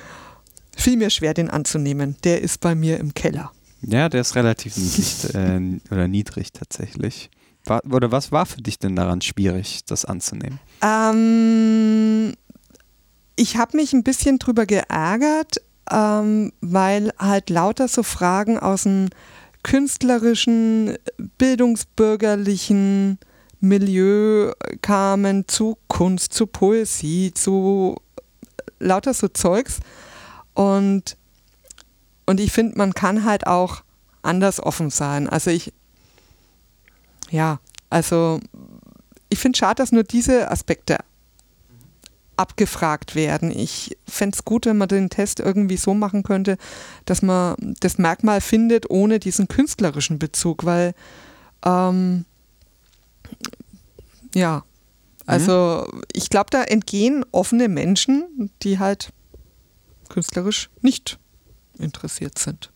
[0.77, 2.17] Fiel mir schwer, den anzunehmen.
[2.25, 3.53] Der ist bei mir im Keller.
[3.83, 7.31] Ja, der ist relativ niedrig äh, oder niedrig tatsächlich.
[7.65, 10.59] War, oder was war für dich denn daran schwierig, das anzunehmen?
[10.83, 12.35] Ähm,
[13.39, 19.11] ich habe mich ein bisschen drüber geärgert, ähm, weil halt lauter so Fragen aus dem
[19.63, 20.99] künstlerischen,
[21.39, 23.19] bildungsbürgerlichen
[23.61, 27.97] Milieu kamen zu Kunst, zu Poesie, zu
[28.81, 29.79] lauter so Zeugs.
[30.55, 31.17] Und,
[32.27, 33.83] und ich finde, man kann halt auch
[34.23, 35.29] anders offen sein.
[35.29, 35.73] Also ich,
[37.31, 38.41] ja, also
[39.29, 40.99] ich finde schade, dass nur diese Aspekte
[42.39, 43.51] abgefragt werden.
[43.51, 46.57] Ich fände es gut, wenn man den Test irgendwie so machen könnte,
[47.05, 50.95] dass man das Merkmal findet ohne diesen künstlerischen Bezug, weil
[51.65, 52.25] ähm,
[54.35, 54.63] ja,
[55.27, 56.03] also mhm.
[56.13, 59.13] ich glaube, da entgehen offene Menschen, die halt
[60.09, 61.19] künstlerisch nicht
[61.79, 62.71] interessiert sind.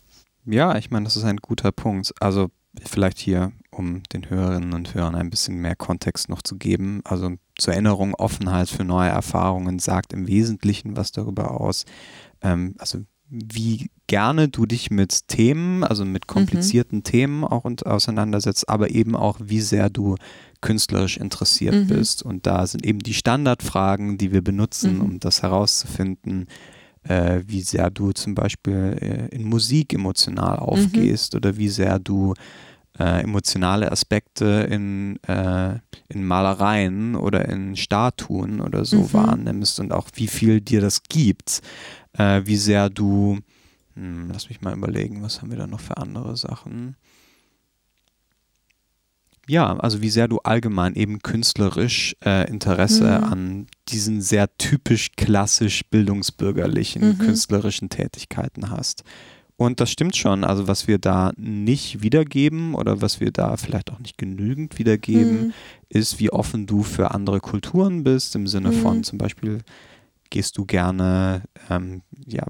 [0.45, 2.13] Ja, ich meine, das ist ein guter Punkt.
[2.19, 2.51] Also
[2.85, 7.01] vielleicht hier, um den Hörerinnen und Hörern ein bisschen mehr Kontext noch zu geben.
[7.03, 11.85] Also zur Erinnerung, Offenheit für neue Erfahrungen sagt im Wesentlichen was darüber aus,
[12.41, 17.03] ähm, also wie gerne du dich mit Themen, also mit komplizierten mhm.
[17.03, 20.15] Themen auch auseinandersetzt, aber eben auch, wie sehr du
[20.61, 21.87] künstlerisch interessiert mhm.
[21.87, 22.21] bist.
[22.21, 25.01] Und da sind eben die Standardfragen, die wir benutzen, mhm.
[25.01, 26.45] um das herauszufinden,
[27.03, 30.63] äh, wie sehr du zum Beispiel äh, in Musik emotional mhm.
[30.63, 32.35] aufgehst oder wie sehr du
[32.99, 35.79] äh, emotionale Aspekte in, äh,
[36.09, 39.13] in Malereien oder in Statuen oder so mhm.
[39.13, 41.61] wahrnimmst und auch wie viel dir das gibt,
[42.13, 43.39] äh, wie sehr du,
[43.95, 46.95] hm, lass mich mal überlegen, was haben wir da noch für andere Sachen?
[49.47, 53.23] Ja, also wie sehr du allgemein eben künstlerisch äh, Interesse mhm.
[53.23, 57.17] an diesen sehr typisch klassisch bildungsbürgerlichen mhm.
[57.17, 59.03] künstlerischen Tätigkeiten hast.
[59.55, 60.43] Und das stimmt schon.
[60.43, 65.47] Also was wir da nicht wiedergeben oder was wir da vielleicht auch nicht genügend wiedergeben,
[65.47, 65.53] mhm.
[65.89, 68.81] ist, wie offen du für andere Kulturen bist, im Sinne mhm.
[68.81, 69.59] von zum Beispiel,
[70.29, 72.43] gehst du gerne, ähm, ja,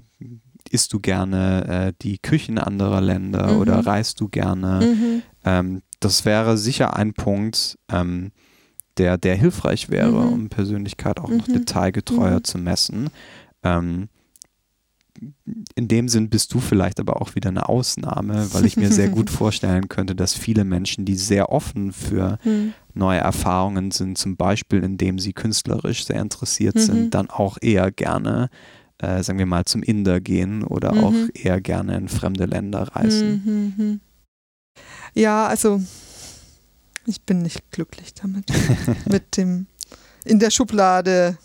[0.70, 3.60] isst du gerne äh, die Küchen anderer Länder mhm.
[3.60, 4.80] oder reist du gerne.
[4.84, 5.22] Mhm.
[5.44, 8.32] Ähm, das wäre sicher ein Punkt, ähm,
[8.96, 10.32] der, der hilfreich wäre, mhm.
[10.32, 11.52] um Persönlichkeit auch noch mhm.
[11.52, 13.10] detailgetreuer zu messen.
[13.62, 14.08] Ähm,
[15.74, 19.08] in dem Sinn bist du vielleicht aber auch wieder eine Ausnahme, weil ich mir sehr
[19.08, 22.74] gut vorstellen könnte, dass viele Menschen, die sehr offen für mhm.
[22.94, 26.80] neue Erfahrungen sind, zum Beispiel indem sie künstlerisch sehr interessiert mhm.
[26.80, 28.50] sind, dann auch eher gerne
[28.98, 31.04] äh, sagen wir mal, zum Inder gehen oder Mhm.
[31.04, 33.42] auch eher gerne in fremde Länder reisen.
[33.44, 34.00] Mhm, mhm.
[35.14, 35.80] Ja, also
[37.06, 38.46] ich bin nicht glücklich damit.
[39.06, 39.66] Mit dem
[40.24, 41.38] in der Schublade,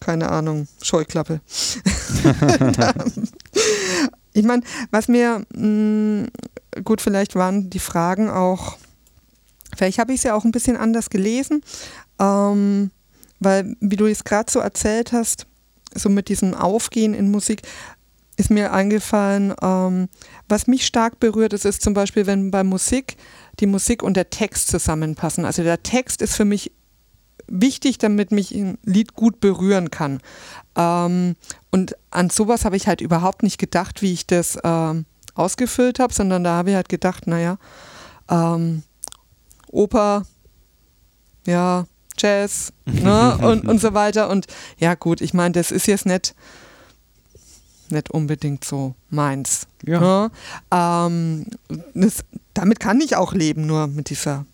[0.00, 1.40] keine Ahnung, Scheuklappe.
[4.32, 6.28] ich meine, was mir, mh,
[6.84, 8.76] gut, vielleicht waren die Fragen auch,
[9.76, 11.62] vielleicht habe ich es ja auch ein bisschen anders gelesen,
[12.18, 12.90] ähm,
[13.40, 15.46] weil, wie du es gerade so erzählt hast,
[15.94, 17.62] so mit diesem Aufgehen in Musik,
[18.36, 20.08] ist mir eingefallen, ähm,
[20.48, 23.16] was mich stark berührt, ist, ist zum Beispiel, wenn bei Musik
[23.60, 25.44] die Musik und der Text zusammenpassen.
[25.44, 26.72] Also der Text ist für mich
[27.46, 30.20] wichtig, damit mich ein Lied gut berühren kann.
[30.76, 31.36] Ähm,
[31.70, 36.12] und an sowas habe ich halt überhaupt nicht gedacht, wie ich das ähm, ausgefüllt habe,
[36.12, 37.58] sondern da habe ich halt gedacht, naja,
[38.28, 38.82] ähm,
[39.68, 40.24] Oper,
[41.46, 44.30] ja, Jazz ne, und, und so weiter.
[44.30, 44.46] Und
[44.78, 46.34] ja gut, ich meine, das ist jetzt nicht,
[47.90, 49.66] nicht unbedingt so meins.
[49.84, 50.00] Ja.
[50.00, 50.30] Ne?
[50.70, 51.46] Ähm,
[51.94, 54.46] das, damit kann ich auch leben, nur mit dieser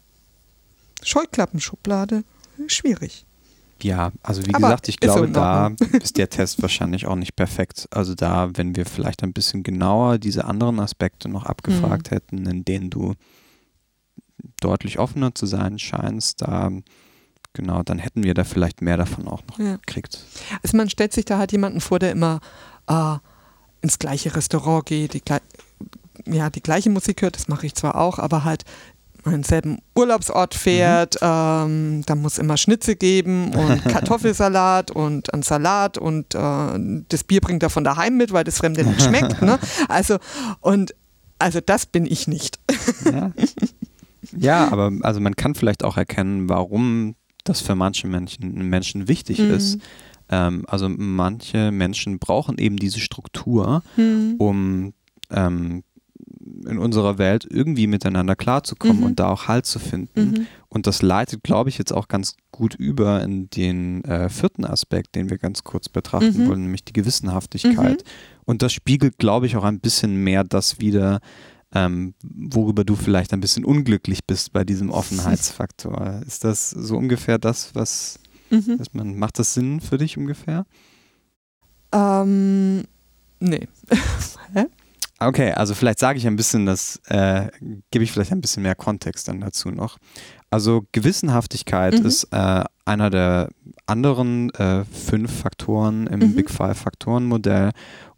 [1.03, 2.24] Scheuklappenschublade
[2.68, 3.25] schwierig.
[3.83, 5.70] Ja, also wie Aber gesagt, ich glaube, da
[6.03, 7.88] ist der Test wahrscheinlich auch nicht perfekt.
[7.90, 12.14] Also da, wenn wir vielleicht ein bisschen genauer diese anderen Aspekte noch abgefragt Mhm.
[12.14, 13.14] hätten, in denen du
[14.61, 16.70] deutlich offener zu sein scheinst, da
[17.53, 19.77] genau, dann hätten wir da vielleicht mehr davon auch noch Ja.
[19.77, 20.25] gekriegt.
[20.62, 22.40] Also man stellt sich da halt jemanden vor, der immer
[22.87, 23.16] äh,
[23.81, 25.23] ins gleiche Restaurant geht, die,
[26.27, 28.64] ja, die gleiche Musik hört, das mache ich zwar auch, aber halt
[29.24, 35.98] an denselben Urlaubsort fährt, ähm, da muss immer Schnitzel geben und Kartoffelsalat und ein Salat
[35.98, 39.42] und äh, das Bier bringt er von daheim mit, weil das Fremde nicht schmeckt.
[39.42, 39.59] Ne?
[39.88, 40.16] Also,
[40.61, 40.94] und
[41.38, 42.59] also das bin ich nicht.
[43.04, 43.33] Ja.
[44.37, 49.38] ja, aber also man kann vielleicht auch erkennen, warum das für manche Menschen, Menschen wichtig
[49.38, 49.50] Mhm.
[49.50, 49.78] ist.
[50.28, 54.35] Ähm, also manche Menschen brauchen eben diese Struktur, Hm.
[54.38, 54.92] um
[55.30, 55.83] ähm,
[56.67, 59.03] in unserer Welt irgendwie miteinander klarzukommen Mhm.
[59.05, 60.31] und da auch Halt zu finden.
[60.31, 60.47] Mhm.
[60.69, 65.15] Und das leitet, glaube ich, jetzt auch ganz gut über in den äh, vierten Aspekt,
[65.15, 66.49] den wir ganz kurz betrachten Mhm.
[66.49, 68.05] wollen, nämlich die Gewissenhaftigkeit.
[68.45, 71.21] Und das spiegelt, glaube ich, auch ein bisschen mehr das wieder,
[71.73, 76.23] ähm, worüber du vielleicht ein bisschen unglücklich bist bei diesem Offenheitsfaktor.
[76.27, 78.19] Ist das so ungefähr das, was,
[78.51, 78.75] Mhm.
[78.79, 80.67] was man, macht das Sinn für dich ungefähr?
[81.93, 82.85] Ähm,
[83.41, 83.69] nee.
[85.22, 87.48] Okay, also vielleicht sage ich ein bisschen das, äh,
[87.90, 89.98] gebe ich vielleicht ein bisschen mehr Kontext dann dazu noch.
[90.50, 92.06] Also Gewissenhaftigkeit Mhm.
[92.06, 93.50] ist äh, einer der
[93.87, 96.35] anderen äh, fünf Faktoren im Mhm.
[96.37, 97.70] Big Five Faktoren Modell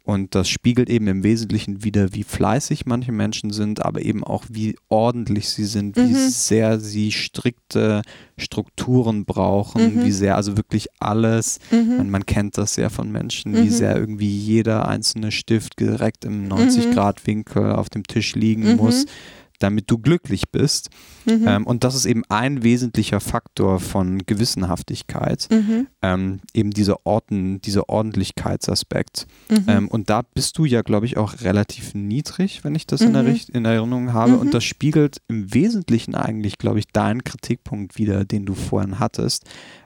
[0.05, 4.43] und das spiegelt eben im Wesentlichen wieder, wie fleißig manche Menschen sind, aber eben auch
[4.49, 6.29] wie ordentlich sie sind, wie Mhm.
[6.29, 8.01] sehr sie strikte
[8.37, 10.03] Strukturen brauchen, Mhm.
[10.03, 11.97] wie sehr also wirklich alles Mhm.
[11.97, 13.71] man, man kennt das ja von Menschen, wie Mhm.
[13.71, 18.75] sehr irgendwie jeder einzelne Stift direkt im 90-Grad-Winkel auf dem Tisch liegen Mhm.
[18.77, 19.05] muss,
[19.63, 20.89] damit du glücklich bist.
[21.25, 21.47] Mhm.
[21.47, 25.87] Ähm, und das ist eben ein wesentlicher Faktor von Gewissenhaftigkeit, Mhm.
[26.01, 29.25] ähm, eben dieser, Orden, dieser Ordentlichkeitsaspekt.
[29.49, 29.63] Mhm.
[29.67, 33.13] Ähm, und da bist du ja, glaube ich, auch relativ niedrig, wenn ich das in,
[33.13, 33.39] Mhm.
[33.53, 34.33] In Erinnerung habe.
[34.33, 34.39] Mhm.
[34.39, 39.45] Und das spiegelt im Wesentlichen eigentlich, glaube ich, deinen Kritikpunkt wieder, den du vorhin hattest,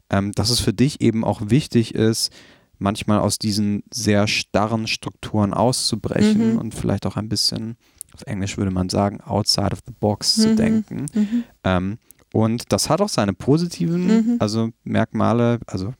[0.09, 2.31] ähm, dass es für dich eben auch wichtig ist,
[2.79, 6.59] manchmal aus diesen sehr starren Strukturen auszubrechen Mhm.
[6.59, 7.75] und vielleicht auch ein bisschen,
[8.17, 10.55] auf Englisch würde man sagen, outside of the box zu Mhm.
[10.55, 11.05] denken.
[11.13, 11.43] Mhm.
[11.63, 11.97] Ähm,
[12.33, 14.35] und das hat auch seine positiven Mhm.
[14.39, 15.59] also Merkmale.
[15.67, 15.93] Also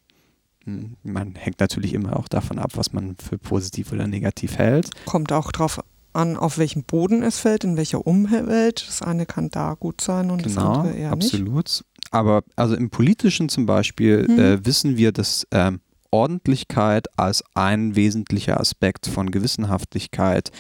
[0.66, 4.90] mh, man hängt natürlich immer auch davon ab, was man für positiv oder negativ hält.
[5.06, 5.80] Kommt auch drauf
[6.14, 8.84] an, auf welchem Boden es fällt, in welcher Umwelt.
[8.88, 11.26] Das eine kann da gut sein und das Genau, andere eher nicht.
[11.34, 11.84] absolut.
[12.12, 14.40] Aber also im Politischen zum Beispiel Mhm.
[14.40, 20.52] äh, wissen wir, dass ähm, Ordentlichkeit als ein wesentlicher Aspekt von Gewissenhaftigkeit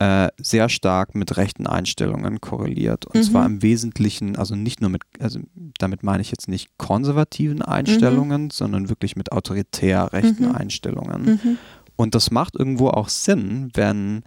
[0.00, 3.04] äh, sehr stark mit rechten Einstellungen korreliert.
[3.06, 3.22] Und Mhm.
[3.22, 5.40] zwar im Wesentlichen, also nicht nur mit, also
[5.78, 10.52] damit meine ich jetzt nicht konservativen Einstellungen, sondern wirklich mit autoritär rechten Mhm.
[10.54, 11.22] Einstellungen.
[11.42, 11.58] Mhm.
[11.96, 14.22] Und das macht irgendwo auch Sinn, wenn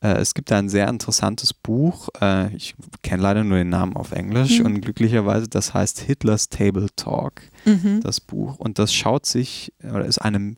[0.00, 3.96] äh, es gibt da ein sehr interessantes Buch, äh, ich kenne leider nur den Namen
[3.96, 4.66] auf Englisch Mhm.
[4.66, 8.00] und glücklicherweise, das heißt Hitlers Table Talk, Mhm.
[8.02, 8.60] das Buch.
[8.60, 10.54] Und das schaut sich, oder ist eine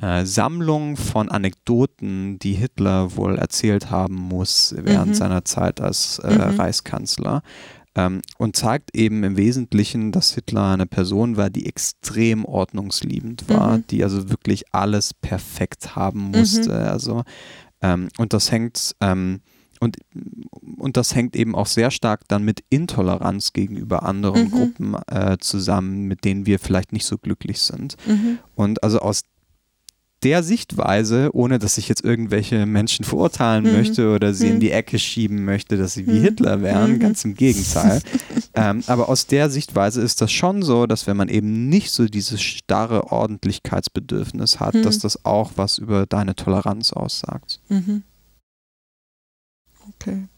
[0.00, 5.14] äh, Sammlung von Anekdoten, die Hitler wohl erzählt haben muss während Mhm.
[5.14, 6.60] seiner Zeit als äh, Mhm.
[6.60, 7.42] Reichskanzler.
[7.96, 13.78] Ähm, und zeigt eben im Wesentlichen, dass Hitler eine Person war, die extrem ordnungsliebend war,
[13.78, 13.84] Mhm.
[13.88, 16.74] die also wirklich alles perfekt haben musste.
[16.90, 17.22] Also
[17.82, 19.42] ähm, und das hängt ähm,
[19.80, 19.98] und,
[20.78, 24.50] und das hängt eben auch sehr stark dann mit Intoleranz gegenüber anderen Mhm.
[24.50, 27.96] Gruppen äh, zusammen, mit denen wir vielleicht nicht so glücklich sind.
[28.06, 28.38] Mhm.
[28.54, 29.22] Und also aus
[30.24, 33.72] der Sichtweise, ohne dass ich jetzt irgendwelche Menschen verurteilen mhm.
[33.72, 34.52] möchte oder sie mhm.
[34.54, 36.22] in die Ecke schieben möchte, dass sie wie mhm.
[36.22, 36.98] Hitler wären, mhm.
[36.98, 38.00] ganz im Gegenteil.
[38.54, 42.06] ähm, aber aus der Sichtweise ist das schon so, dass wenn man eben nicht so
[42.06, 45.02] dieses starre Ordentlichkeitsbedürfnis hat, dass mhm.
[45.02, 47.60] das auch was über deine Toleranz aussagt.
[49.96, 50.28] Okay.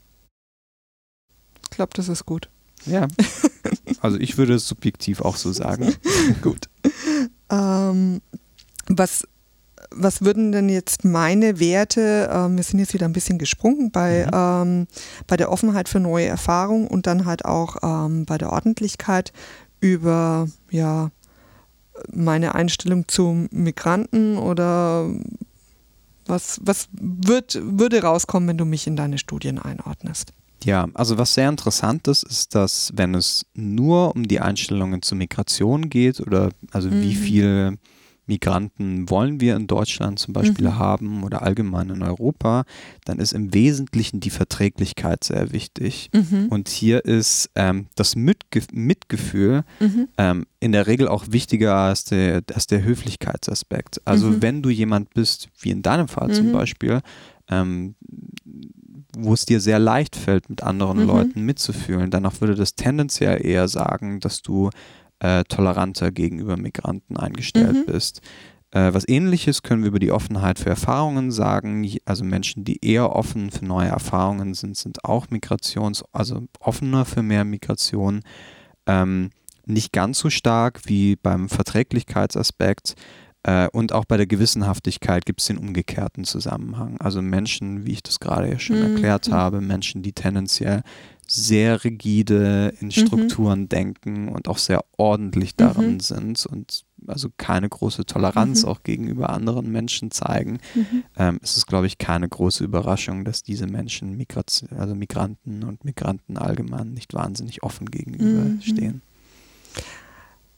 [1.63, 2.49] Ich glaube, das ist gut.
[2.85, 3.07] Ja.
[4.01, 5.93] Also ich würde es subjektiv auch so sagen.
[6.41, 6.69] gut.
[7.49, 8.21] Ähm,
[8.87, 9.27] was,
[9.91, 14.25] was würden denn jetzt meine Werte, ähm, wir sind jetzt wieder ein bisschen gesprungen bei,
[14.25, 14.31] mhm.
[14.33, 14.87] ähm,
[15.27, 19.31] bei der Offenheit für neue Erfahrungen und dann halt auch ähm, bei der Ordentlichkeit
[19.79, 21.11] über ja,
[22.11, 25.09] meine Einstellung zu Migranten oder
[26.25, 30.33] was, was wird, würde rauskommen, wenn du mich in deine Studien einordnest?
[30.63, 35.17] Ja, also was sehr interessant ist, ist, dass wenn es nur um die Einstellungen zur
[35.17, 37.01] Migration geht oder also mhm.
[37.01, 37.77] wie viel
[38.27, 40.77] Migranten wollen wir in Deutschland zum Beispiel mhm.
[40.77, 42.65] haben oder allgemein in Europa,
[43.05, 46.09] dann ist im Wesentlichen die Verträglichkeit sehr wichtig.
[46.13, 46.47] Mhm.
[46.49, 50.07] Und hier ist ähm, das Mitge Mitgefühl mhm.
[50.17, 54.01] ähm, in der Regel auch wichtiger als der, als der Höflichkeitsaspekt.
[54.05, 54.41] Also mhm.
[54.41, 56.51] wenn du jemand bist, wie in deinem Fall zum mhm.
[56.51, 57.01] Beispiel,
[57.49, 57.95] ähm,
[59.17, 61.07] wo es dir sehr leicht fällt, mit anderen mhm.
[61.07, 64.69] Leuten mitzufühlen, danach würde das tendenziell eher sagen, dass du
[65.19, 67.91] äh, toleranter gegenüber Migranten eingestellt mhm.
[67.91, 68.21] bist.
[68.71, 71.89] Äh, was ähnliches können wir über die Offenheit für Erfahrungen sagen.
[72.05, 77.23] Also Menschen, die eher offen für neue Erfahrungen sind, sind auch Migrations-, also offener für
[77.23, 78.21] mehr Migration.
[78.85, 79.29] Ähm,
[79.65, 82.95] nicht ganz so stark wie beim Verträglichkeitsaspekt.
[83.47, 86.97] Äh, und auch bei der Gewissenhaftigkeit gibt es den umgekehrten Zusammenhang.
[86.99, 88.95] Also Menschen, wie ich das gerade ja schon mhm.
[88.95, 90.83] erklärt habe, Menschen, die tendenziell
[91.25, 92.91] sehr rigide in mhm.
[92.91, 93.69] Strukturen mhm.
[93.69, 95.99] denken und auch sehr ordentlich darin mhm.
[96.01, 98.69] sind und also keine große Toleranz mhm.
[98.69, 101.03] auch gegenüber anderen Menschen zeigen, mhm.
[101.17, 105.85] ähm, es ist, glaube ich, keine große Überraschung, dass diese Menschen, Migration, also Migranten und
[105.85, 109.01] Migranten allgemein, nicht wahnsinnig offen gegenüberstehen.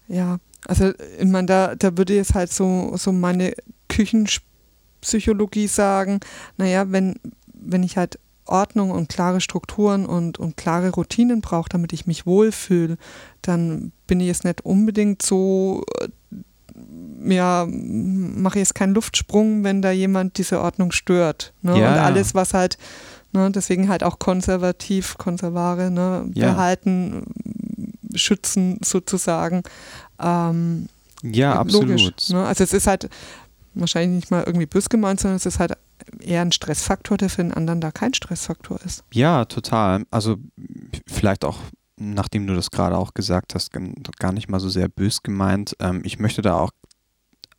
[0.07, 0.15] Mhm.
[0.15, 3.53] Ja, also ich meine, da, da würde jetzt halt so, so meine
[3.87, 6.19] Küchenpsychologie sagen,
[6.57, 7.15] naja, wenn,
[7.53, 12.25] wenn ich halt Ordnung und klare Strukturen und, und klare Routinen brauche, damit ich mich
[12.25, 12.97] wohlfühle,
[13.41, 16.07] dann bin ich jetzt nicht unbedingt so, äh,
[17.33, 21.53] ja, mache ich jetzt keinen Luftsprung, wenn da jemand diese Ordnung stört.
[21.61, 21.79] Ne?
[21.79, 22.77] Ja, und alles, was halt,
[23.33, 26.55] ne, deswegen halt auch konservativ, konservare, ne, ja.
[28.15, 29.63] Schützen sozusagen.
[30.19, 30.87] Ähm,
[31.23, 31.89] ja, absolut.
[31.89, 32.45] Logisch, ne?
[32.45, 33.09] Also es ist halt
[33.73, 35.73] wahrscheinlich nicht mal irgendwie bös gemeint, sondern es ist halt
[36.19, 39.03] eher ein Stressfaktor, der für den anderen da kein Stressfaktor ist.
[39.13, 40.05] Ja, total.
[40.11, 40.37] Also
[41.07, 41.57] vielleicht auch,
[41.97, 43.71] nachdem du das gerade auch gesagt hast,
[44.19, 45.75] gar nicht mal so sehr bös gemeint.
[45.79, 46.71] Ähm, ich möchte da auch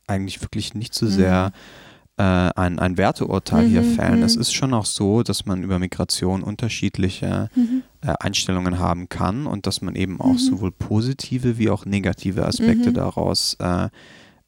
[0.07, 1.90] eigentlich wirklich nicht so sehr mhm.
[2.17, 4.19] Äh, ein, ein Werteurteil mhm, hier fällen.
[4.19, 4.25] Mhm.
[4.25, 7.83] Es ist schon auch so, dass man über Migration unterschiedliche mhm.
[8.01, 10.37] äh, Einstellungen haben kann und dass man eben auch mhm.
[10.37, 12.95] sowohl positive wie auch negative Aspekte mhm.
[12.95, 13.89] daraus äh,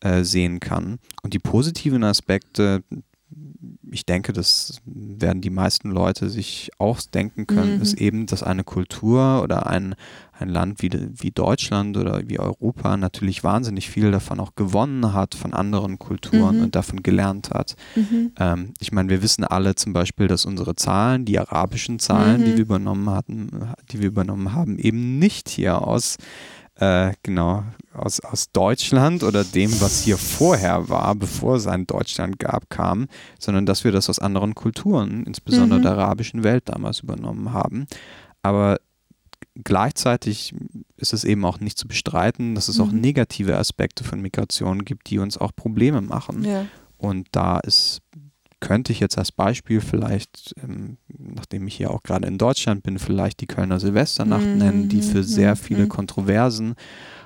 [0.01, 0.99] äh, sehen kann.
[1.21, 2.83] Und die positiven Aspekte,
[3.93, 7.81] ich denke, das werden die meisten Leute sich auch denken können, mhm.
[7.81, 9.95] ist eben, dass eine Kultur oder ein,
[10.33, 15.35] ein Land wie, wie Deutschland oder wie Europa natürlich wahnsinnig viel davon auch gewonnen hat
[15.35, 16.63] von anderen Kulturen mhm.
[16.63, 17.75] und davon gelernt hat.
[17.95, 18.31] Mhm.
[18.39, 22.51] Ähm, ich meine, wir wissen alle zum Beispiel, dass unsere Zahlen, die arabischen Zahlen, die
[22.51, 22.57] mhm.
[22.57, 23.49] wir übernommen hatten,
[23.91, 26.17] die wir übernommen haben, eben nicht hier aus
[26.83, 32.39] äh, genau, aus, aus Deutschland oder dem, was hier vorher war, bevor es ein Deutschland
[32.39, 33.07] gab, kam,
[33.39, 35.83] sondern dass wir das aus anderen Kulturen, insbesondere mhm.
[35.83, 37.85] der arabischen Welt damals übernommen haben.
[38.41, 38.79] Aber
[39.63, 40.53] gleichzeitig
[40.97, 42.83] ist es eben auch nicht zu bestreiten, dass es mhm.
[42.83, 46.43] auch negative Aspekte von Migration gibt, die uns auch Probleme machen.
[46.43, 46.65] Ja.
[46.97, 48.01] Und da ist
[48.63, 52.97] könnte ich jetzt als Beispiel vielleicht, ähm, nachdem ich hier auch gerade in Deutschland bin,
[52.97, 54.57] vielleicht die Kölner Silvesternacht mhm.
[54.57, 55.57] nennen, die für sehr mhm.
[55.57, 56.75] viele Kontroversen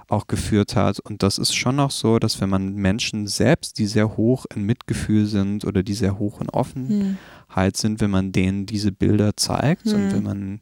[0.07, 0.99] auch geführt hat.
[0.99, 4.63] Und das ist schon auch so, dass wenn man Menschen selbst, die sehr hoch in
[4.63, 7.17] Mitgefühl sind oder die sehr hoch in Offenheit
[7.75, 7.77] mhm.
[7.77, 9.93] sind, wenn man denen diese Bilder zeigt mhm.
[9.93, 10.61] und wenn man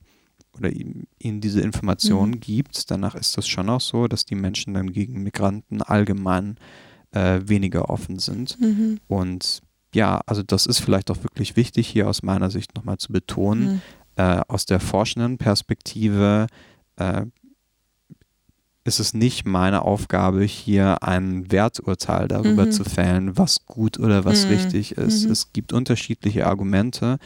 [0.57, 2.39] oder ihnen diese Informationen mhm.
[2.41, 6.57] gibt, danach ist das schon auch so, dass die Menschen dann gegen Migranten allgemein
[7.11, 8.59] äh, weniger offen sind.
[8.59, 8.99] Mhm.
[9.07, 9.61] Und
[9.95, 13.65] ja, also das ist vielleicht auch wirklich wichtig hier aus meiner Sicht nochmal zu betonen.
[13.65, 13.81] Mhm.
[14.17, 16.47] Äh, aus der forschenden Perspektive
[16.97, 17.25] äh,
[18.83, 22.71] ist es nicht meine Aufgabe, hier ein Werturteil darüber mhm.
[22.71, 24.51] zu fällen, was gut oder was mhm.
[24.51, 25.25] richtig ist.
[25.25, 25.31] Mhm.
[25.31, 27.17] Es gibt unterschiedliche Argumente.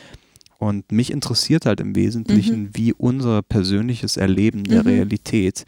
[0.57, 2.69] Und mich interessiert halt im Wesentlichen, mhm.
[2.73, 4.89] wie unser persönliches Erleben der mhm.
[4.89, 5.65] Realität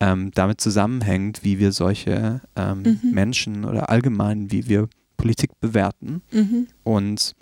[0.00, 4.88] ähm, damit zusammenhängt, wie wir solche ähm, Menschen oder allgemein, wie wir
[5.18, 6.22] Politik bewerten.
[6.32, 6.68] Mhm.
[6.84, 7.34] Und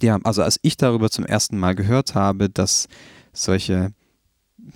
[0.00, 2.88] ja, also als ich darüber zum ersten Mal gehört habe, dass
[3.34, 3.92] solche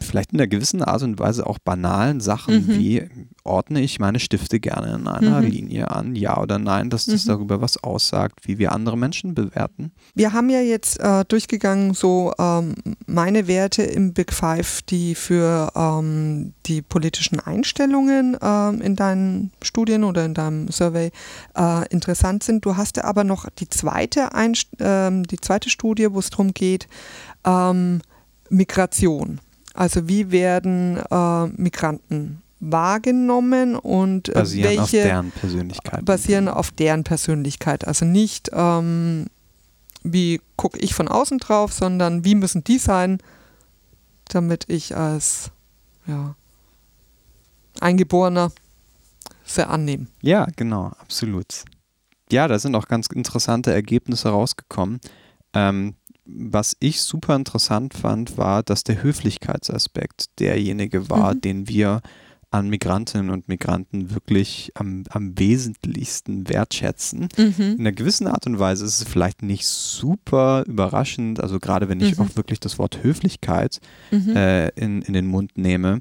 [0.01, 2.79] vielleicht in einer gewissen Art und Weise auch banalen Sachen mhm.
[2.79, 3.09] wie
[3.45, 5.47] ordne ich meine Stifte gerne in einer mhm.
[5.47, 7.29] Linie an, ja oder nein, dass das mhm.
[7.29, 9.93] darüber was aussagt, wie wir andere Menschen bewerten.
[10.15, 12.75] Wir haben ja jetzt äh, durchgegangen so ähm,
[13.07, 20.05] meine Werte im Big Five, die für ähm, die politischen Einstellungen ähm, in deinen Studien
[20.05, 21.13] oder in deinem Survey
[21.57, 22.65] äh, interessant sind.
[22.65, 26.53] Du hast ja aber noch die zweite, Einst ähm, die zweite Studie, wo es darum
[26.53, 26.89] geht,
[27.45, 28.01] ähm,
[28.51, 29.41] Migration.
[29.77, 36.05] Also wie werden äh, Migranten wahrgenommen und äh, basieren welche auf deren Persönlichkeit.
[36.05, 37.87] Basieren auf deren Persönlichkeit.
[37.87, 39.27] Also nicht, ähm,
[40.03, 43.19] wie gucke ich von außen drauf, sondern wie müssen die sein,
[44.29, 45.51] damit ich als
[46.07, 46.35] ja,
[47.81, 48.53] Eingeborener
[49.45, 50.07] sehr annehme.
[50.23, 51.65] Ja, genau, absolut.
[52.33, 55.01] Ja, da sind auch ganz interessante Ergebnisse rausgekommen.
[55.53, 55.95] Ähm,
[56.27, 61.41] was ich super interessant fand, war, dass der Höflichkeitsaspekt derjenige war, mhm.
[61.41, 62.03] den wir
[62.51, 67.29] an Migrantinnen und Migranten wirklich am, am wesentlichsten wertschätzen.
[67.37, 67.55] Mhm.
[67.59, 72.01] In einer gewissen Art und Weise ist es vielleicht nicht super überraschend, also gerade wenn
[72.01, 72.25] ich mhm.
[72.25, 74.37] auch wirklich das Wort Höflichkeit mhm.
[74.37, 76.01] äh, in, in den Mund nehme,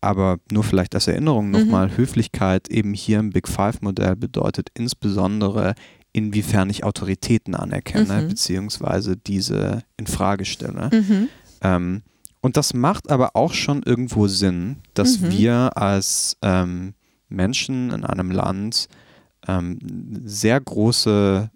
[0.00, 1.96] aber nur vielleicht als Erinnerung nochmal, mhm.
[1.96, 5.74] Höflichkeit eben hier im Big Five-Modell bedeutet insbesondere
[6.14, 8.28] inwiefern ich Autoritäten anerkenne, mhm.
[8.28, 10.88] beziehungsweise diese in Frage stelle.
[10.92, 11.28] Mhm.
[11.60, 12.02] Ähm,
[12.40, 15.30] und das macht aber auch schon irgendwo Sinn, dass mhm.
[15.32, 16.94] wir als ähm,
[17.28, 18.88] Menschen in einem Land
[19.46, 19.78] ähm,
[20.24, 21.50] sehr große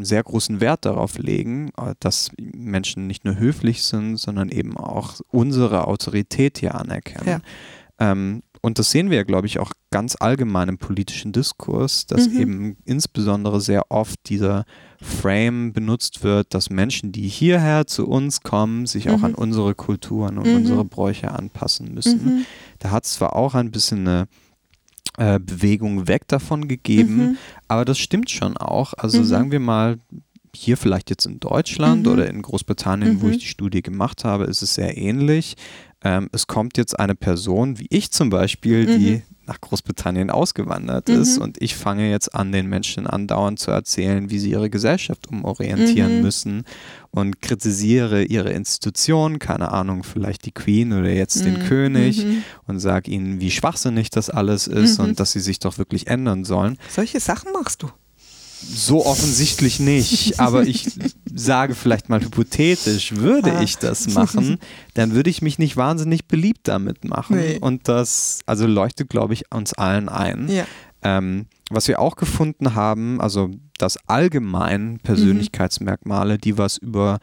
[0.00, 1.70] sehr großen Wert darauf legen,
[2.00, 7.26] dass Menschen nicht nur höflich sind, sondern eben auch unsere Autorität hier anerkennen.
[7.28, 7.40] Ja.
[7.98, 12.28] Ähm, und das sehen wir ja, glaube ich, auch ganz allgemein im politischen Diskurs, dass
[12.28, 12.40] mhm.
[12.40, 14.64] eben insbesondere sehr oft dieser
[15.00, 19.12] Frame benutzt wird, dass Menschen, die hierher zu uns kommen, sich mhm.
[19.12, 20.56] auch an unsere Kulturen und mhm.
[20.56, 22.24] unsere Bräuche anpassen müssen.
[22.24, 22.46] Mhm.
[22.78, 24.28] Da hat es zwar auch ein bisschen eine
[25.16, 27.36] äh, Bewegung weg davon gegeben, mhm.
[27.66, 28.92] aber das stimmt schon auch.
[28.94, 29.24] Also mhm.
[29.24, 29.98] sagen wir mal,
[30.54, 34.62] hier vielleicht jetzt in Deutschland oder in Großbritannien, wo ich die Studie gemacht habe, ist
[34.62, 35.56] es sehr ähnlich
[36.02, 38.98] ähm, es kommt jetzt eine Person, wie ich zum Beispiel, mhm.
[38.98, 41.20] die nach Großbritannien ausgewandert mhm.
[41.20, 45.28] ist und ich fange jetzt an, den Menschen andauernd zu erzählen, wie sie ihre Gesellschaft
[45.28, 46.22] umorientieren mhm.
[46.22, 46.64] müssen
[47.10, 51.66] und kritisiere ihre Institution, keine Ahnung, vielleicht die Queen oder jetzt den mhm.
[51.66, 52.44] König mhm.
[52.68, 55.06] und sage ihnen, wie schwachsinnig das alles ist mhm.
[55.06, 56.78] und dass sie sich doch wirklich ändern sollen.
[56.88, 57.90] Solche Sachen machst du?
[58.62, 60.88] So offensichtlich nicht, aber ich
[61.34, 63.62] sage vielleicht mal hypothetisch, würde ah.
[63.62, 64.58] ich das machen,
[64.94, 67.36] dann würde ich mich nicht wahnsinnig beliebt damit machen.
[67.36, 67.58] Nee.
[67.60, 70.48] Und das, also leuchtet, glaube ich, uns allen ein.
[70.48, 70.64] Ja.
[71.02, 77.18] Ähm, was wir auch gefunden haben, also dass allgemein Persönlichkeitsmerkmale, die was über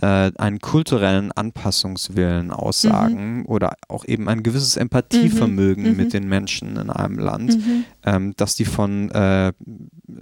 [0.00, 3.46] äh, einen kulturellen Anpassungswillen aussagen mhm.
[3.46, 5.96] oder auch eben ein gewisses Empathievermögen mhm.
[5.96, 6.10] mit mhm.
[6.10, 7.84] den Menschen in einem Land, mhm.
[8.04, 9.52] ähm, dass die von, äh,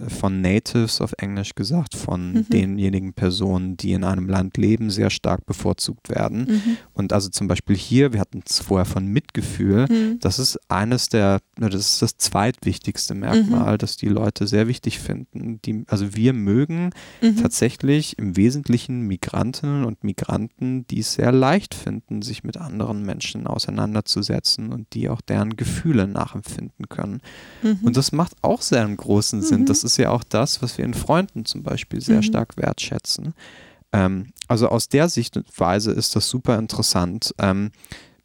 [0.07, 2.49] von Natives auf Englisch gesagt, von mhm.
[2.49, 6.47] denjenigen Personen, die in einem Land leben, sehr stark bevorzugt werden.
[6.49, 6.77] Mhm.
[6.91, 11.39] Und also zum Beispiel hier, wir hatten es vorher von Mitgefühl, das ist eines der,
[11.55, 15.61] das ist das zweitwichtigste Merkmal, das die Leute sehr wichtig finden.
[15.63, 16.89] Die, also wir mögen
[17.41, 23.05] tatsächlich im Wesentlichen Migranten Migrantinnen und Migranten, die es sehr leicht finden, sich mit anderen
[23.05, 27.21] Menschen auseinanderzusetzen und die auch deren Gefühle nachempfinden können.
[27.61, 27.79] Mhm.
[27.83, 29.61] Und das macht auch sehr einen großen Sinn.
[29.61, 29.65] Mhm.
[29.65, 32.23] Das ist ja auch das, was wir in Freunden zum Beispiel sehr mhm.
[32.23, 33.33] stark wertschätzen.
[33.91, 37.33] Ähm, also aus der Sichtweise ist das super interessant.
[37.37, 37.71] Ähm,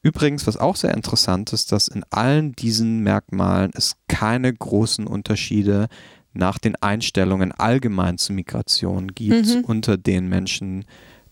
[0.02, 5.88] Übrigens, was auch sehr interessant ist, dass in allen diesen Merkmalen es keine großen Unterschiede
[6.34, 9.64] nach den Einstellungen allgemein zu Migration gibt mhm.
[9.64, 10.84] unter den Menschen,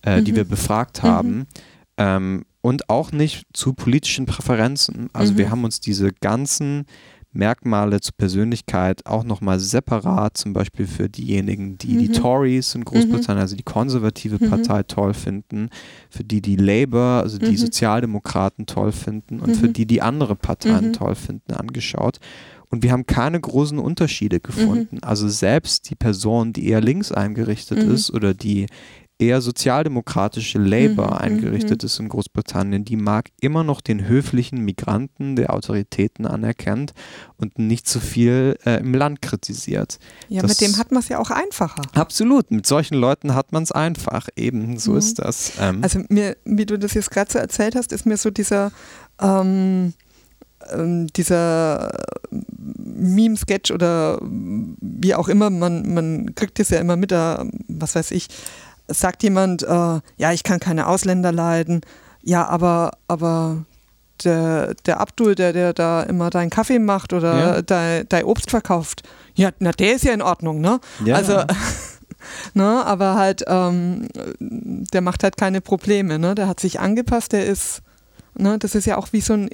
[0.05, 0.25] äh, mhm.
[0.25, 1.31] die wir befragt haben.
[1.31, 1.47] Mhm.
[1.97, 5.11] Ähm, und auch nicht zu politischen Präferenzen.
[5.13, 5.39] Also mhm.
[5.39, 6.87] wir haben uns diese ganzen
[7.33, 12.13] Merkmale zur Persönlichkeit auch nochmal separat, zum Beispiel für diejenigen, die die mhm.
[12.13, 13.43] Tories in Großbritannien, mhm.
[13.43, 14.51] also die konservative mhm.
[14.51, 15.71] Partei toll finden,
[16.11, 20.93] für die die Labour, also die Sozialdemokraten toll finden und für die die andere Parteien
[20.93, 22.19] toll finden, angeschaut.
[22.69, 24.99] Und wir haben keine großen Unterschiede gefunden.
[25.03, 28.67] Also selbst die Person, die eher links eingerichtet ist oder die
[29.19, 31.87] eher sozialdemokratische Labour mhm, eingerichtet mhm.
[31.87, 36.93] ist in Großbritannien, die mag immer noch den höflichen Migranten, der Autoritäten anerkennt
[37.37, 39.99] und nicht zu so viel äh, im Land kritisiert.
[40.29, 41.83] Ja, das, mit dem hat man es ja auch einfacher.
[41.95, 44.99] Absolut, mit solchen Leuten hat man es einfach, eben, so mhm.
[44.99, 45.53] ist das.
[45.61, 45.83] Ähm.
[45.83, 48.73] Also mir, wie du das jetzt gerade so erzählt hast, ist mir so dieser
[49.21, 49.95] ähm,
[50.71, 51.93] ähm, dieser
[52.31, 58.11] Meme-Sketch oder wie auch immer, man, man kriegt es ja immer mit, da, was weiß
[58.13, 58.29] ich,
[58.89, 61.81] sagt jemand, äh, ja, ich kann keine Ausländer leiden,
[62.23, 63.65] ja, aber, aber
[64.25, 67.63] der, der Abdul, der, der da immer deinen Kaffee macht oder ja.
[67.63, 69.03] dein, dein Obst verkauft,
[69.35, 70.81] ja, na, der ist ja in Ordnung, ne?
[71.05, 71.17] Ja.
[71.17, 71.43] Also,
[72.55, 74.09] ne, aber halt, ähm,
[74.39, 76.35] der macht halt keine Probleme, ne?
[76.35, 77.83] Der hat sich angepasst, der ist,
[78.35, 79.49] ne, das ist ja auch wie so ein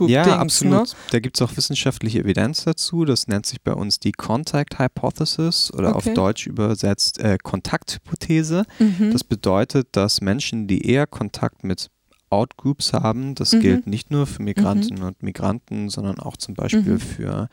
[0.00, 0.88] Ja, Dings, absolut.
[0.88, 0.94] Ne?
[1.10, 3.04] Da gibt es auch wissenschaftliche Evidenz dazu.
[3.04, 6.10] Das nennt sich bei uns die Contact Hypothesis oder okay.
[6.10, 8.64] auf Deutsch übersetzt äh, Kontakthypothese.
[8.78, 9.10] Mhm.
[9.12, 11.90] Das bedeutet, dass Menschen, die eher Kontakt mit
[12.30, 13.34] Outgroups haben.
[13.34, 13.60] Das mhm.
[13.60, 15.08] gilt nicht nur für Migrantinnen mhm.
[15.08, 17.00] und Migranten, sondern auch zum Beispiel mhm.
[17.00, 17.48] für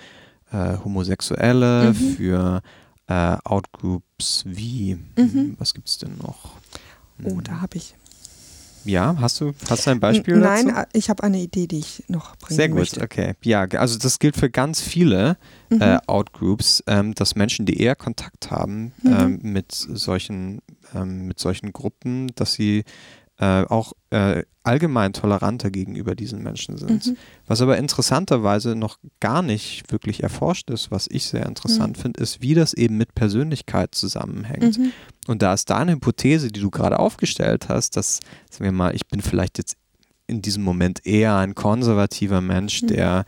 [0.51, 2.15] äh, Homosexuelle, mhm.
[2.15, 2.61] für
[3.07, 5.55] äh, Outgroups wie, mhm.
[5.57, 6.53] was gibt es denn noch?
[7.23, 7.95] Oh, da habe ich.
[8.85, 10.75] Ja, hast du, hast du ein Beispiel Nein, dazu?
[10.75, 13.01] Nein, ich habe eine Idee, die ich noch bringen Sehr gut, möchte.
[13.01, 13.33] okay.
[13.43, 15.37] Ja, also das gilt für ganz viele
[15.69, 15.81] mhm.
[15.81, 19.13] äh, Outgroups, ähm, dass Menschen, die eher Kontakt haben mhm.
[19.13, 20.61] ähm, mit solchen
[20.95, 22.83] ähm, mit solchen Gruppen, dass sie
[23.39, 27.07] äh, auch äh, allgemein toleranter gegenüber diesen Menschen sind.
[27.07, 27.17] Mhm.
[27.47, 32.01] Was aber interessanterweise noch gar nicht wirklich erforscht ist, was ich sehr interessant mhm.
[32.01, 34.77] finde, ist, wie das eben mit Persönlichkeit zusammenhängt.
[34.77, 34.91] Mhm.
[35.27, 38.19] Und da ist deine Hypothese, die du gerade aufgestellt hast, dass,
[38.49, 39.77] sagen wir mal, ich bin vielleicht jetzt
[40.27, 42.87] in diesem Moment eher ein konservativer Mensch, mhm.
[42.87, 43.25] der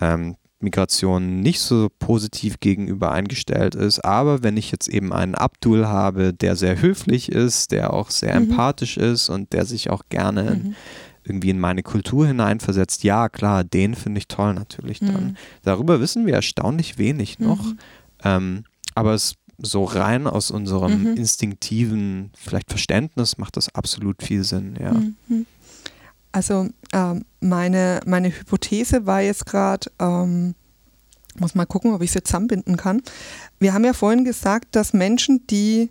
[0.00, 4.04] ähm, Migration nicht so positiv gegenüber eingestellt ist.
[4.04, 8.38] Aber wenn ich jetzt eben einen Abdul habe, der sehr höflich ist, der auch sehr
[8.38, 8.50] mhm.
[8.50, 10.74] empathisch ist und der sich auch gerne mhm.
[11.24, 15.24] irgendwie in meine Kultur hineinversetzt, ja klar, den finde ich toll natürlich dann.
[15.24, 15.36] Mhm.
[15.62, 17.62] Darüber wissen wir erstaunlich wenig noch.
[17.62, 17.78] Mhm.
[18.24, 21.16] Ähm, aber es so rein aus unserem mhm.
[21.16, 24.92] instinktiven vielleicht Verständnis macht das absolut viel Sinn, ja.
[24.92, 25.46] Mhm.
[26.30, 30.54] Also ähm, meine, meine Hypothese war jetzt gerade, ähm,
[31.38, 33.02] muss mal gucken, ob ich sie zusammenbinden kann.
[33.58, 35.90] Wir haben ja vorhin gesagt, dass Menschen, die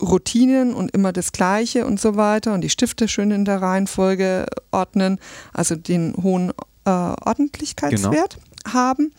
[0.00, 4.46] Routinen und immer das Gleiche und so weiter und die Stifte schön in der Reihenfolge
[4.70, 5.18] ordnen,
[5.52, 6.50] also den hohen
[6.84, 8.74] äh, Ordentlichkeitswert genau.
[8.74, 9.12] haben,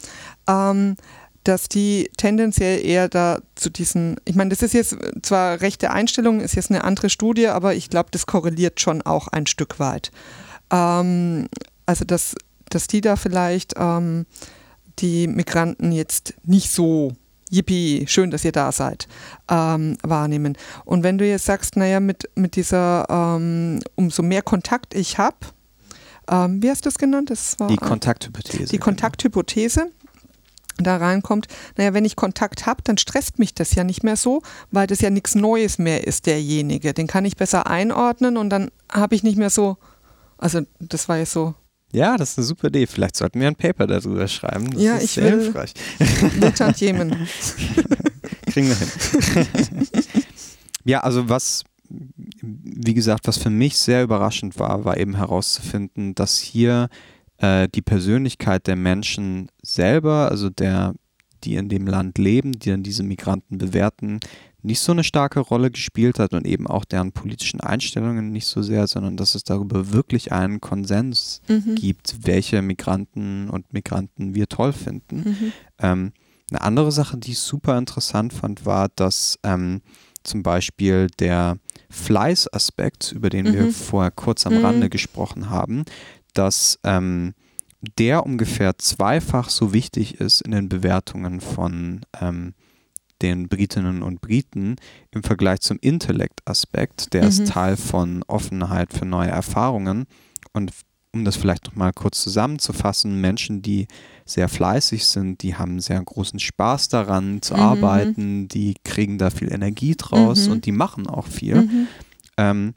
[0.48, 0.96] ähm,
[1.44, 6.42] dass die tendenziell eher da zu diesen, ich meine, das ist jetzt zwar rechte Einstellung,
[6.42, 10.12] ist jetzt eine andere Studie, aber ich glaube, das korreliert schon auch ein Stück weit.
[10.72, 11.48] Ähm,
[11.86, 12.36] also, dass,
[12.70, 14.26] dass die da vielleicht ähm,
[15.00, 17.14] die Migranten jetzt nicht so
[17.50, 19.08] Yippie, schön, dass ihr da seid,
[19.50, 20.58] ähm, wahrnehmen.
[20.86, 25.38] Und wenn du jetzt sagst, naja, mit, mit dieser, ähm, umso mehr Kontakt ich habe,
[26.30, 27.30] ähm, wie hast du es genannt?
[27.30, 28.66] Das war, die Kontakthypothese.
[28.66, 28.84] Die genau.
[28.84, 29.90] Kontakthypothese
[30.78, 34.44] da reinkommt, naja, wenn ich Kontakt habe, dann stresst mich das ja nicht mehr so,
[34.72, 36.94] weil das ja nichts Neues mehr ist, derjenige.
[36.94, 39.78] Den kann ich besser einordnen und dann habe ich nicht mehr so,
[40.38, 41.56] also das war ja so.
[41.94, 42.86] Ja, das ist eine super Idee.
[42.86, 44.70] Vielleicht sollten wir ein Paper darüber schreiben.
[44.72, 45.74] Das ja, ich sehr will hilfreich.
[46.78, 47.12] Jemen.
[48.48, 49.48] Kriegen wir hin.
[50.84, 56.38] ja, also was, wie gesagt, was für mich sehr überraschend war, war eben herauszufinden, dass
[56.38, 56.90] hier
[57.38, 60.94] äh, die Persönlichkeit der Menschen selber, also der,
[61.44, 64.20] die in dem Land leben, die dann diese Migranten bewerten,
[64.62, 68.62] nicht so eine starke Rolle gespielt hat und eben auch deren politischen Einstellungen nicht so
[68.62, 71.76] sehr, sondern dass es darüber wirklich einen Konsens mhm.
[71.76, 75.18] gibt, welche Migranten und Migranten wir toll finden.
[75.18, 75.54] Mhm.
[75.80, 76.12] Ähm,
[76.50, 79.82] eine andere Sache, die ich super interessant fand, war, dass ähm,
[80.24, 81.58] zum Beispiel der
[81.90, 83.54] Fleißaspekt, über den mhm.
[83.54, 84.92] wir vorher kurz am Rande mhm.
[84.92, 85.84] gesprochen haben,
[86.34, 87.34] dass ähm,
[87.98, 92.54] der ungefähr zweifach so wichtig ist in den Bewertungen von ähm,
[93.22, 94.76] den Britinnen und Briten
[95.12, 97.14] im Vergleich zum Intellektaspekt.
[97.14, 97.28] Der mhm.
[97.30, 100.06] ist Teil von Offenheit für neue Erfahrungen.
[100.54, 100.72] Und
[101.14, 103.88] um das vielleicht nochmal kurz zusammenzufassen, Menschen, die
[104.26, 107.60] sehr fleißig sind, die haben sehr großen Spaß daran zu mhm.
[107.60, 110.54] arbeiten, die kriegen da viel Energie draus mhm.
[110.54, 111.62] und die machen auch viel.
[111.62, 111.88] Mhm.
[112.38, 112.74] Ähm,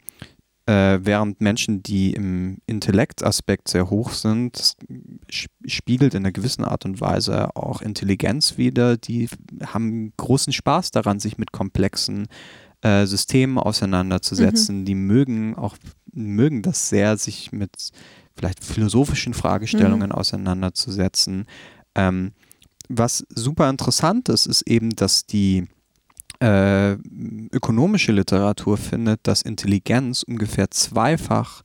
[0.65, 4.75] äh, während Menschen, die im Intellektaspekt sehr hoch sind,
[5.29, 8.97] spiegelt in einer gewissen Art und Weise auch Intelligenz wieder.
[8.97, 9.29] Die
[9.65, 12.27] haben großen Spaß daran, sich mit komplexen
[12.81, 14.81] äh, Systemen auseinanderzusetzen.
[14.81, 14.85] Mhm.
[14.85, 15.77] Die mögen auch
[16.13, 17.91] mögen das sehr, sich mit
[18.35, 20.15] vielleicht philosophischen Fragestellungen mhm.
[20.15, 21.45] auseinanderzusetzen.
[21.95, 22.33] Ähm,
[22.89, 25.67] was super interessant ist, ist eben, dass die
[26.41, 26.93] äh,
[27.51, 31.61] ökonomische Literatur findet, dass Intelligenz ungefähr zweifach,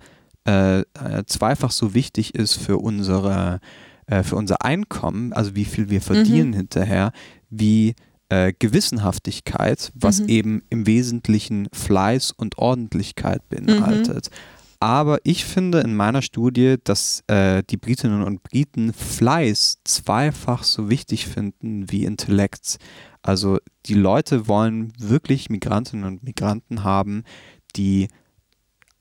[0.46, 0.84] äh, äh,
[1.26, 3.60] zweifach so wichtig ist für unsere
[4.06, 6.56] äh, für unser Einkommen, also wie viel wir verdienen mhm.
[6.56, 7.12] hinterher,
[7.50, 7.94] wie
[8.28, 10.28] äh, Gewissenhaftigkeit, was mhm.
[10.28, 14.30] eben im Wesentlichen Fleiß und Ordentlichkeit beinhaltet.
[14.30, 14.36] Mhm.
[14.78, 20.90] Aber ich finde in meiner Studie, dass äh, die Britinnen und Briten Fleiß zweifach so
[20.90, 22.76] wichtig finden wie Intellekt.
[23.26, 27.24] Also die Leute wollen wirklich Migrantinnen und Migranten haben,
[27.74, 28.08] die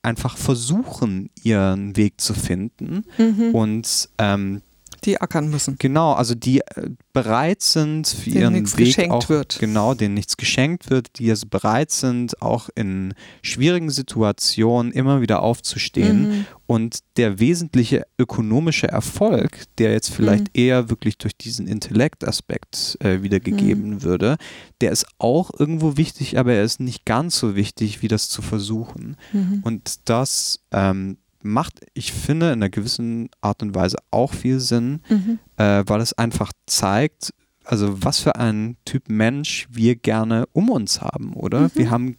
[0.01, 3.53] einfach versuchen, ihren Weg zu finden mhm.
[3.53, 4.61] und ähm,
[5.05, 5.75] die ackern müssen.
[5.79, 9.57] Genau, also die äh, bereit sind für denen ihren nichts Weg geschenkt auch, wird.
[9.59, 15.41] genau, denen nichts geschenkt wird, die es bereit sind, auch in schwierigen Situationen immer wieder
[15.41, 16.29] aufzustehen.
[16.29, 16.45] Mhm.
[16.67, 20.61] Und der wesentliche ökonomische Erfolg, der jetzt vielleicht mhm.
[20.61, 24.03] eher wirklich durch diesen Intellektaspekt äh, wiedergegeben mhm.
[24.03, 24.37] würde,
[24.81, 28.41] der ist auch irgendwo wichtig, aber er ist nicht ganz so wichtig, wie das zu
[28.41, 29.15] versuchen.
[29.31, 29.61] Mhm.
[29.63, 35.01] Und das ähm, macht, ich finde, in einer gewissen Art und Weise auch viel Sinn,
[35.09, 35.39] mhm.
[35.57, 37.33] äh, weil es einfach zeigt,
[37.63, 41.61] also was für ein Typ Mensch wir gerne um uns haben, oder?
[41.61, 41.71] Mhm.
[41.75, 42.17] Wir haben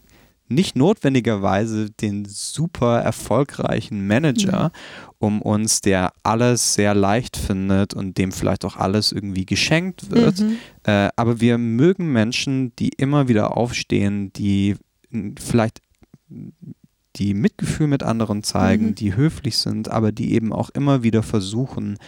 [0.48, 5.14] nicht notwendigerweise den super erfolgreichen Manager mhm.
[5.18, 10.40] um uns, der alles sehr leicht findet und dem vielleicht auch alles irgendwie geschenkt wird.
[10.40, 10.56] Mhm.
[10.84, 14.76] Äh, aber wir mögen Menschen, die immer wieder aufstehen, die
[15.38, 15.80] vielleicht
[17.16, 18.94] die Mitgefühl mit anderen zeigen, mhm.
[18.94, 21.98] die höflich sind, aber die eben auch immer wieder versuchen,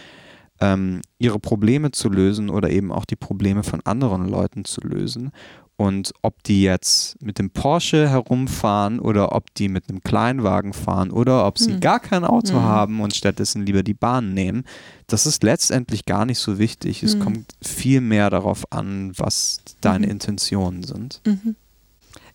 [0.61, 5.31] ähm, ihre Probleme zu lösen oder eben auch die Probleme von anderen Leuten zu lösen.
[5.77, 11.09] Und ob die jetzt mit dem Porsche herumfahren oder ob die mit einem Kleinwagen fahren
[11.09, 11.79] oder ob sie mhm.
[11.79, 12.63] gar kein Auto mhm.
[12.63, 14.65] haben und stattdessen lieber die Bahn nehmen,
[15.07, 17.01] das ist letztendlich gar nicht so wichtig.
[17.01, 17.19] Es mhm.
[17.21, 20.11] kommt viel mehr darauf an, was deine mhm.
[20.11, 21.21] Intentionen sind.
[21.25, 21.55] Mhm.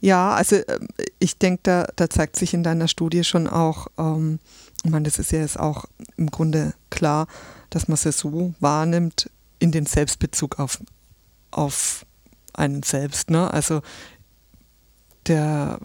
[0.05, 0.89] Ja, also ähm,
[1.19, 4.39] ich denke, da, da zeigt sich in deiner Studie schon auch, ähm,
[4.85, 5.87] ich meine, das ist ja jetzt auch
[6.19, 7.27] im Grunde klar,
[7.71, 9.31] dass man es so wahrnimmt
[9.61, 10.79] in den Selbstbezug auf,
[11.53, 12.05] auf
[12.53, 13.31] einen selbst.
[13.31, 13.51] Ne?
[13.51, 13.81] Also
[15.27, 15.79] der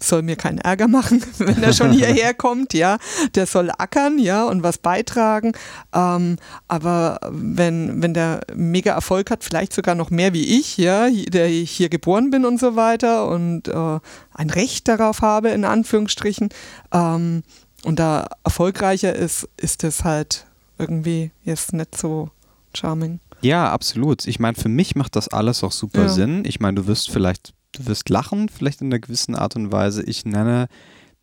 [0.00, 2.98] soll mir keinen Ärger machen, wenn er schon hierher kommt, ja.
[3.34, 5.52] Der soll ackern, ja, und was beitragen.
[5.94, 6.36] Ähm,
[6.68, 11.48] aber wenn, wenn der mega Erfolg hat, vielleicht sogar noch mehr wie ich, ja, der
[11.48, 13.98] ich hier geboren bin und so weiter und äh,
[14.34, 16.50] ein Recht darauf habe, in Anführungsstrichen,
[16.92, 17.42] ähm,
[17.84, 20.46] und da erfolgreicher ist, ist es halt
[20.78, 22.30] irgendwie jetzt nicht so
[22.74, 23.20] charming.
[23.42, 24.26] Ja, absolut.
[24.26, 26.08] Ich meine, für mich macht das alles auch super ja.
[26.08, 26.44] Sinn.
[26.44, 30.02] Ich meine, du wirst vielleicht du wirst lachen, vielleicht in einer gewissen Art und Weise.
[30.02, 30.66] Ich nenne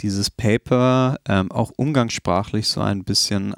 [0.02, 3.54] dieses Paper ähm, auch umgangssprachlich so ein bisschen,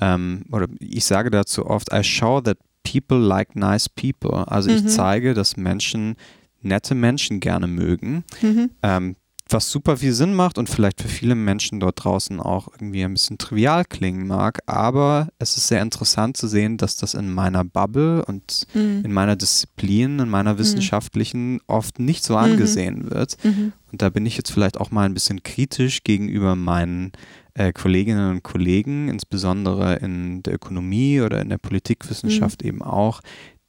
[0.00, 4.46] ähm, oder ich sage dazu oft, I show that people like nice people.
[4.48, 4.76] Also mhm.
[4.76, 6.16] ich zeige, dass Menschen
[6.60, 8.24] nette Menschen gerne mögen.
[8.42, 8.70] Mhm.
[8.82, 9.16] Ähm,
[9.52, 13.12] was super viel Sinn macht und vielleicht für viele Menschen dort draußen auch irgendwie ein
[13.12, 14.60] bisschen trivial klingen mag.
[14.66, 19.02] Aber es ist sehr interessant zu sehen, dass das in meiner Bubble und mhm.
[19.04, 20.58] in meiner Disziplin, in meiner mhm.
[20.58, 21.60] wissenschaftlichen mhm.
[21.66, 23.10] oft nicht so angesehen mhm.
[23.10, 23.36] wird.
[23.44, 23.72] Mhm.
[23.90, 27.12] Und da bin ich jetzt vielleicht auch mal ein bisschen kritisch gegenüber meinen
[27.54, 32.68] äh, Kolleginnen und Kollegen, insbesondere in der Ökonomie oder in der Politikwissenschaft mhm.
[32.68, 33.20] eben auch,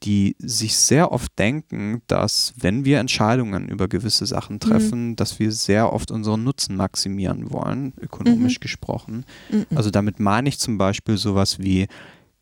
[0.02, 4.60] die sich sehr oft denken, dass wenn wir Entscheidungen über gewisse Sachen mhm.
[4.60, 5.16] treffen, mhm.
[5.16, 8.62] dass wir sehr oft unseren Nutzen maximieren wollen, ökonomisch mhm.
[8.62, 9.24] gesprochen.
[9.50, 9.66] Mhm.
[9.74, 11.86] Also damit meine ich zum Beispiel sowas wie,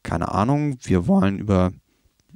[0.03, 1.73] keine Ahnung, wir wollen über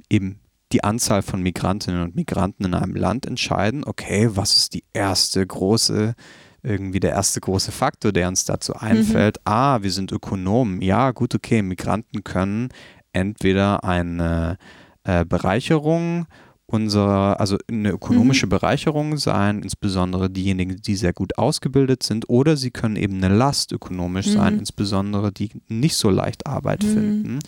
[0.09, 0.39] eben
[0.73, 3.83] die Anzahl von Migrantinnen und Migranten in einem Land entscheiden.
[3.85, 6.15] Okay, was ist die erste große
[6.63, 9.35] irgendwie der erste große Faktor, der uns dazu einfällt.
[9.37, 9.41] Mhm.
[9.43, 10.81] Ah, wir sind Ökonomen.
[10.81, 12.69] Ja, gut, okay, Migranten können
[13.11, 14.57] entweder eine
[15.03, 16.25] äh, Bereicherung
[16.65, 18.51] unserer, also eine ökonomische mhm.
[18.51, 23.71] Bereicherung sein, insbesondere diejenigen, die sehr gut ausgebildet sind, oder sie können eben eine Last
[23.71, 24.31] ökonomisch mhm.
[24.31, 26.87] sein, insbesondere die nicht so leicht Arbeit mhm.
[26.87, 27.39] finden.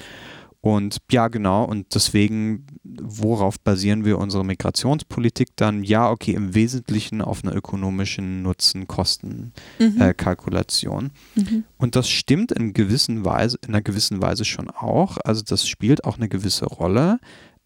[0.66, 5.84] Und ja, genau, und deswegen, worauf basieren wir unsere Migrationspolitik dann?
[5.84, 11.12] Ja, okay, im Wesentlichen auf einer ökonomischen Nutzen-Kosten-Kalkulation.
[11.36, 11.48] Mhm.
[11.48, 11.66] Äh, mhm.
[11.78, 15.20] Und das stimmt in, gewissen Weise, in einer gewissen Weise schon auch.
[15.24, 17.20] Also das spielt auch eine gewisse Rolle.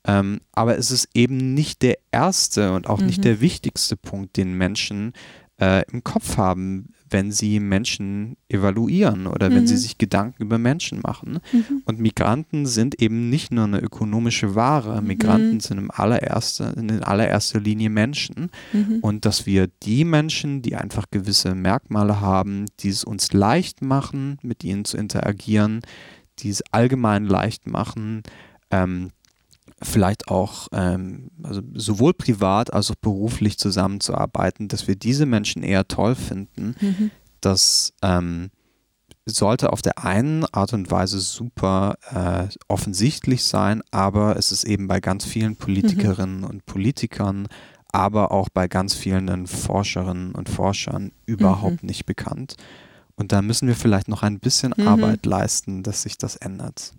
[0.05, 3.07] Ähm, aber es ist eben nicht der erste und auch mhm.
[3.07, 5.13] nicht der wichtigste Punkt, den Menschen
[5.59, 9.55] äh, im Kopf haben, wenn sie Menschen evaluieren oder mhm.
[9.55, 9.79] wenn sie mhm.
[9.79, 11.39] sich Gedanken über Menschen machen.
[11.51, 11.81] Mhm.
[11.85, 15.01] Und Migranten sind eben nicht nur eine ökonomische Ware.
[15.01, 15.59] Migranten mhm.
[15.59, 18.51] sind im allererster, in allererster Linie Menschen.
[18.73, 18.99] Mhm.
[19.01, 24.37] Und dass wir die Menschen, die einfach gewisse Merkmale haben, die es uns leicht machen,
[24.41, 25.81] mit ihnen zu interagieren,
[26.39, 28.23] die es allgemein leicht machen,
[28.71, 29.09] ähm,
[29.81, 35.87] vielleicht auch ähm, also sowohl privat als auch beruflich zusammenzuarbeiten, dass wir diese Menschen eher
[35.87, 37.11] toll finden, mhm.
[37.41, 38.49] das ähm,
[39.25, 44.87] sollte auf der einen Art und Weise super äh, offensichtlich sein, aber es ist eben
[44.87, 46.45] bei ganz vielen Politikerinnen mhm.
[46.45, 47.47] und Politikern
[47.91, 51.87] aber auch bei ganz vielen Forscherinnen und Forschern überhaupt mhm.
[51.87, 52.55] nicht bekannt.
[53.15, 54.87] Und da müssen wir vielleicht noch ein bisschen mhm.
[54.87, 56.93] Arbeit leisten, dass sich das ändert.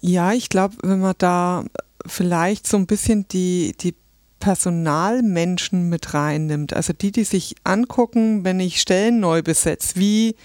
[0.00, 1.64] Ja, ich glaube, wenn man da
[2.06, 3.94] vielleicht so ein bisschen die, die
[4.40, 10.36] Personalmenschen mit reinnimmt, also die, die sich angucken, wenn ich Stellen neu besetze, wie,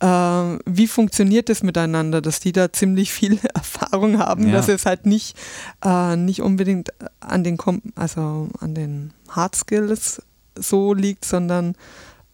[0.00, 4.52] äh, wie funktioniert das miteinander, dass die da ziemlich viel Erfahrung haben, ja.
[4.52, 5.36] dass es halt nicht,
[5.84, 7.58] äh, nicht unbedingt an den,
[7.94, 10.22] also an den Hard Skills
[10.54, 11.74] so liegt, sondern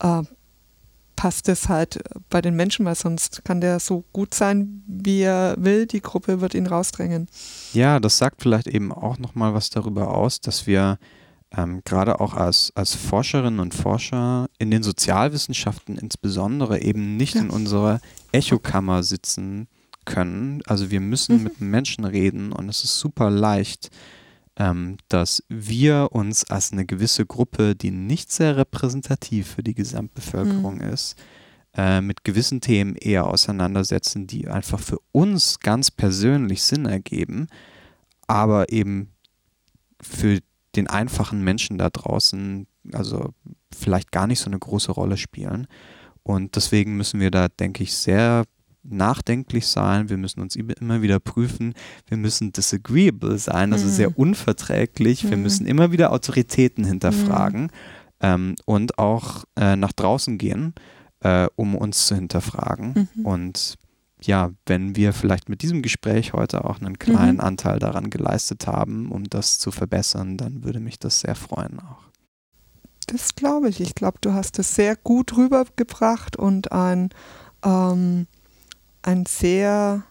[0.00, 0.22] äh,
[1.16, 5.56] passt es halt bei den Menschen, weil sonst kann der so gut sein, wie er
[5.58, 5.86] will.
[5.86, 7.28] Die Gruppe wird ihn rausdrängen.
[7.72, 10.98] Ja, das sagt vielleicht eben auch nochmal was darüber aus, dass wir
[11.56, 17.42] ähm, gerade auch als, als Forscherinnen und Forscher in den Sozialwissenschaften insbesondere eben nicht ja.
[17.42, 18.00] in unserer
[18.32, 19.68] Echokammer sitzen
[20.04, 20.62] können.
[20.66, 21.42] Also wir müssen mhm.
[21.44, 23.90] mit Menschen reden und es ist super leicht,
[24.58, 30.76] ähm, dass wir uns als eine gewisse Gruppe, die nicht sehr repräsentativ für die Gesamtbevölkerung
[30.76, 30.92] mhm.
[30.92, 31.16] ist,
[31.74, 37.48] äh, mit gewissen Themen eher auseinandersetzen, die einfach für uns ganz persönlich Sinn ergeben,
[38.26, 39.10] aber eben
[40.00, 40.40] für
[40.74, 43.34] den einfachen Menschen da draußen, also
[43.74, 45.66] vielleicht gar nicht so eine große Rolle spielen.
[46.22, 48.44] Und deswegen müssen wir da, denke ich, sehr
[48.90, 51.74] nachdenklich sein, wir müssen uns immer wieder prüfen,
[52.06, 53.90] wir müssen disagreeable sein, also mhm.
[53.90, 55.30] sehr unverträglich, mhm.
[55.30, 57.70] wir müssen immer wieder Autoritäten hinterfragen mhm.
[58.20, 60.74] ähm, und auch äh, nach draußen gehen,
[61.20, 63.08] äh, um uns zu hinterfragen.
[63.14, 63.26] Mhm.
[63.26, 63.76] Und
[64.22, 67.40] ja, wenn wir vielleicht mit diesem Gespräch heute auch einen kleinen mhm.
[67.40, 72.06] Anteil daran geleistet haben, um das zu verbessern, dann würde mich das sehr freuen auch.
[73.06, 73.80] Das glaube ich.
[73.80, 77.10] Ich glaube, du hast es sehr gut rübergebracht und ein
[77.64, 78.26] ähm,
[79.06, 80.02] ein sehr,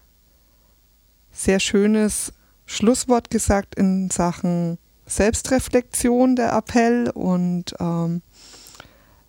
[1.32, 2.34] sehr schönes
[2.66, 8.22] Schlusswort gesagt in Sachen Selbstreflexion, der Appell und ähm,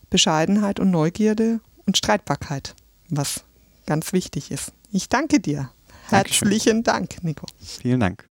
[0.09, 2.75] Bescheidenheit und Neugierde und Streitbarkeit,
[3.11, 3.45] was
[3.85, 4.73] ganz wichtig ist.
[4.91, 5.71] Ich danke dir.
[6.09, 7.47] Herzlichen Dank, Nico.
[7.61, 8.27] Vielen Dank.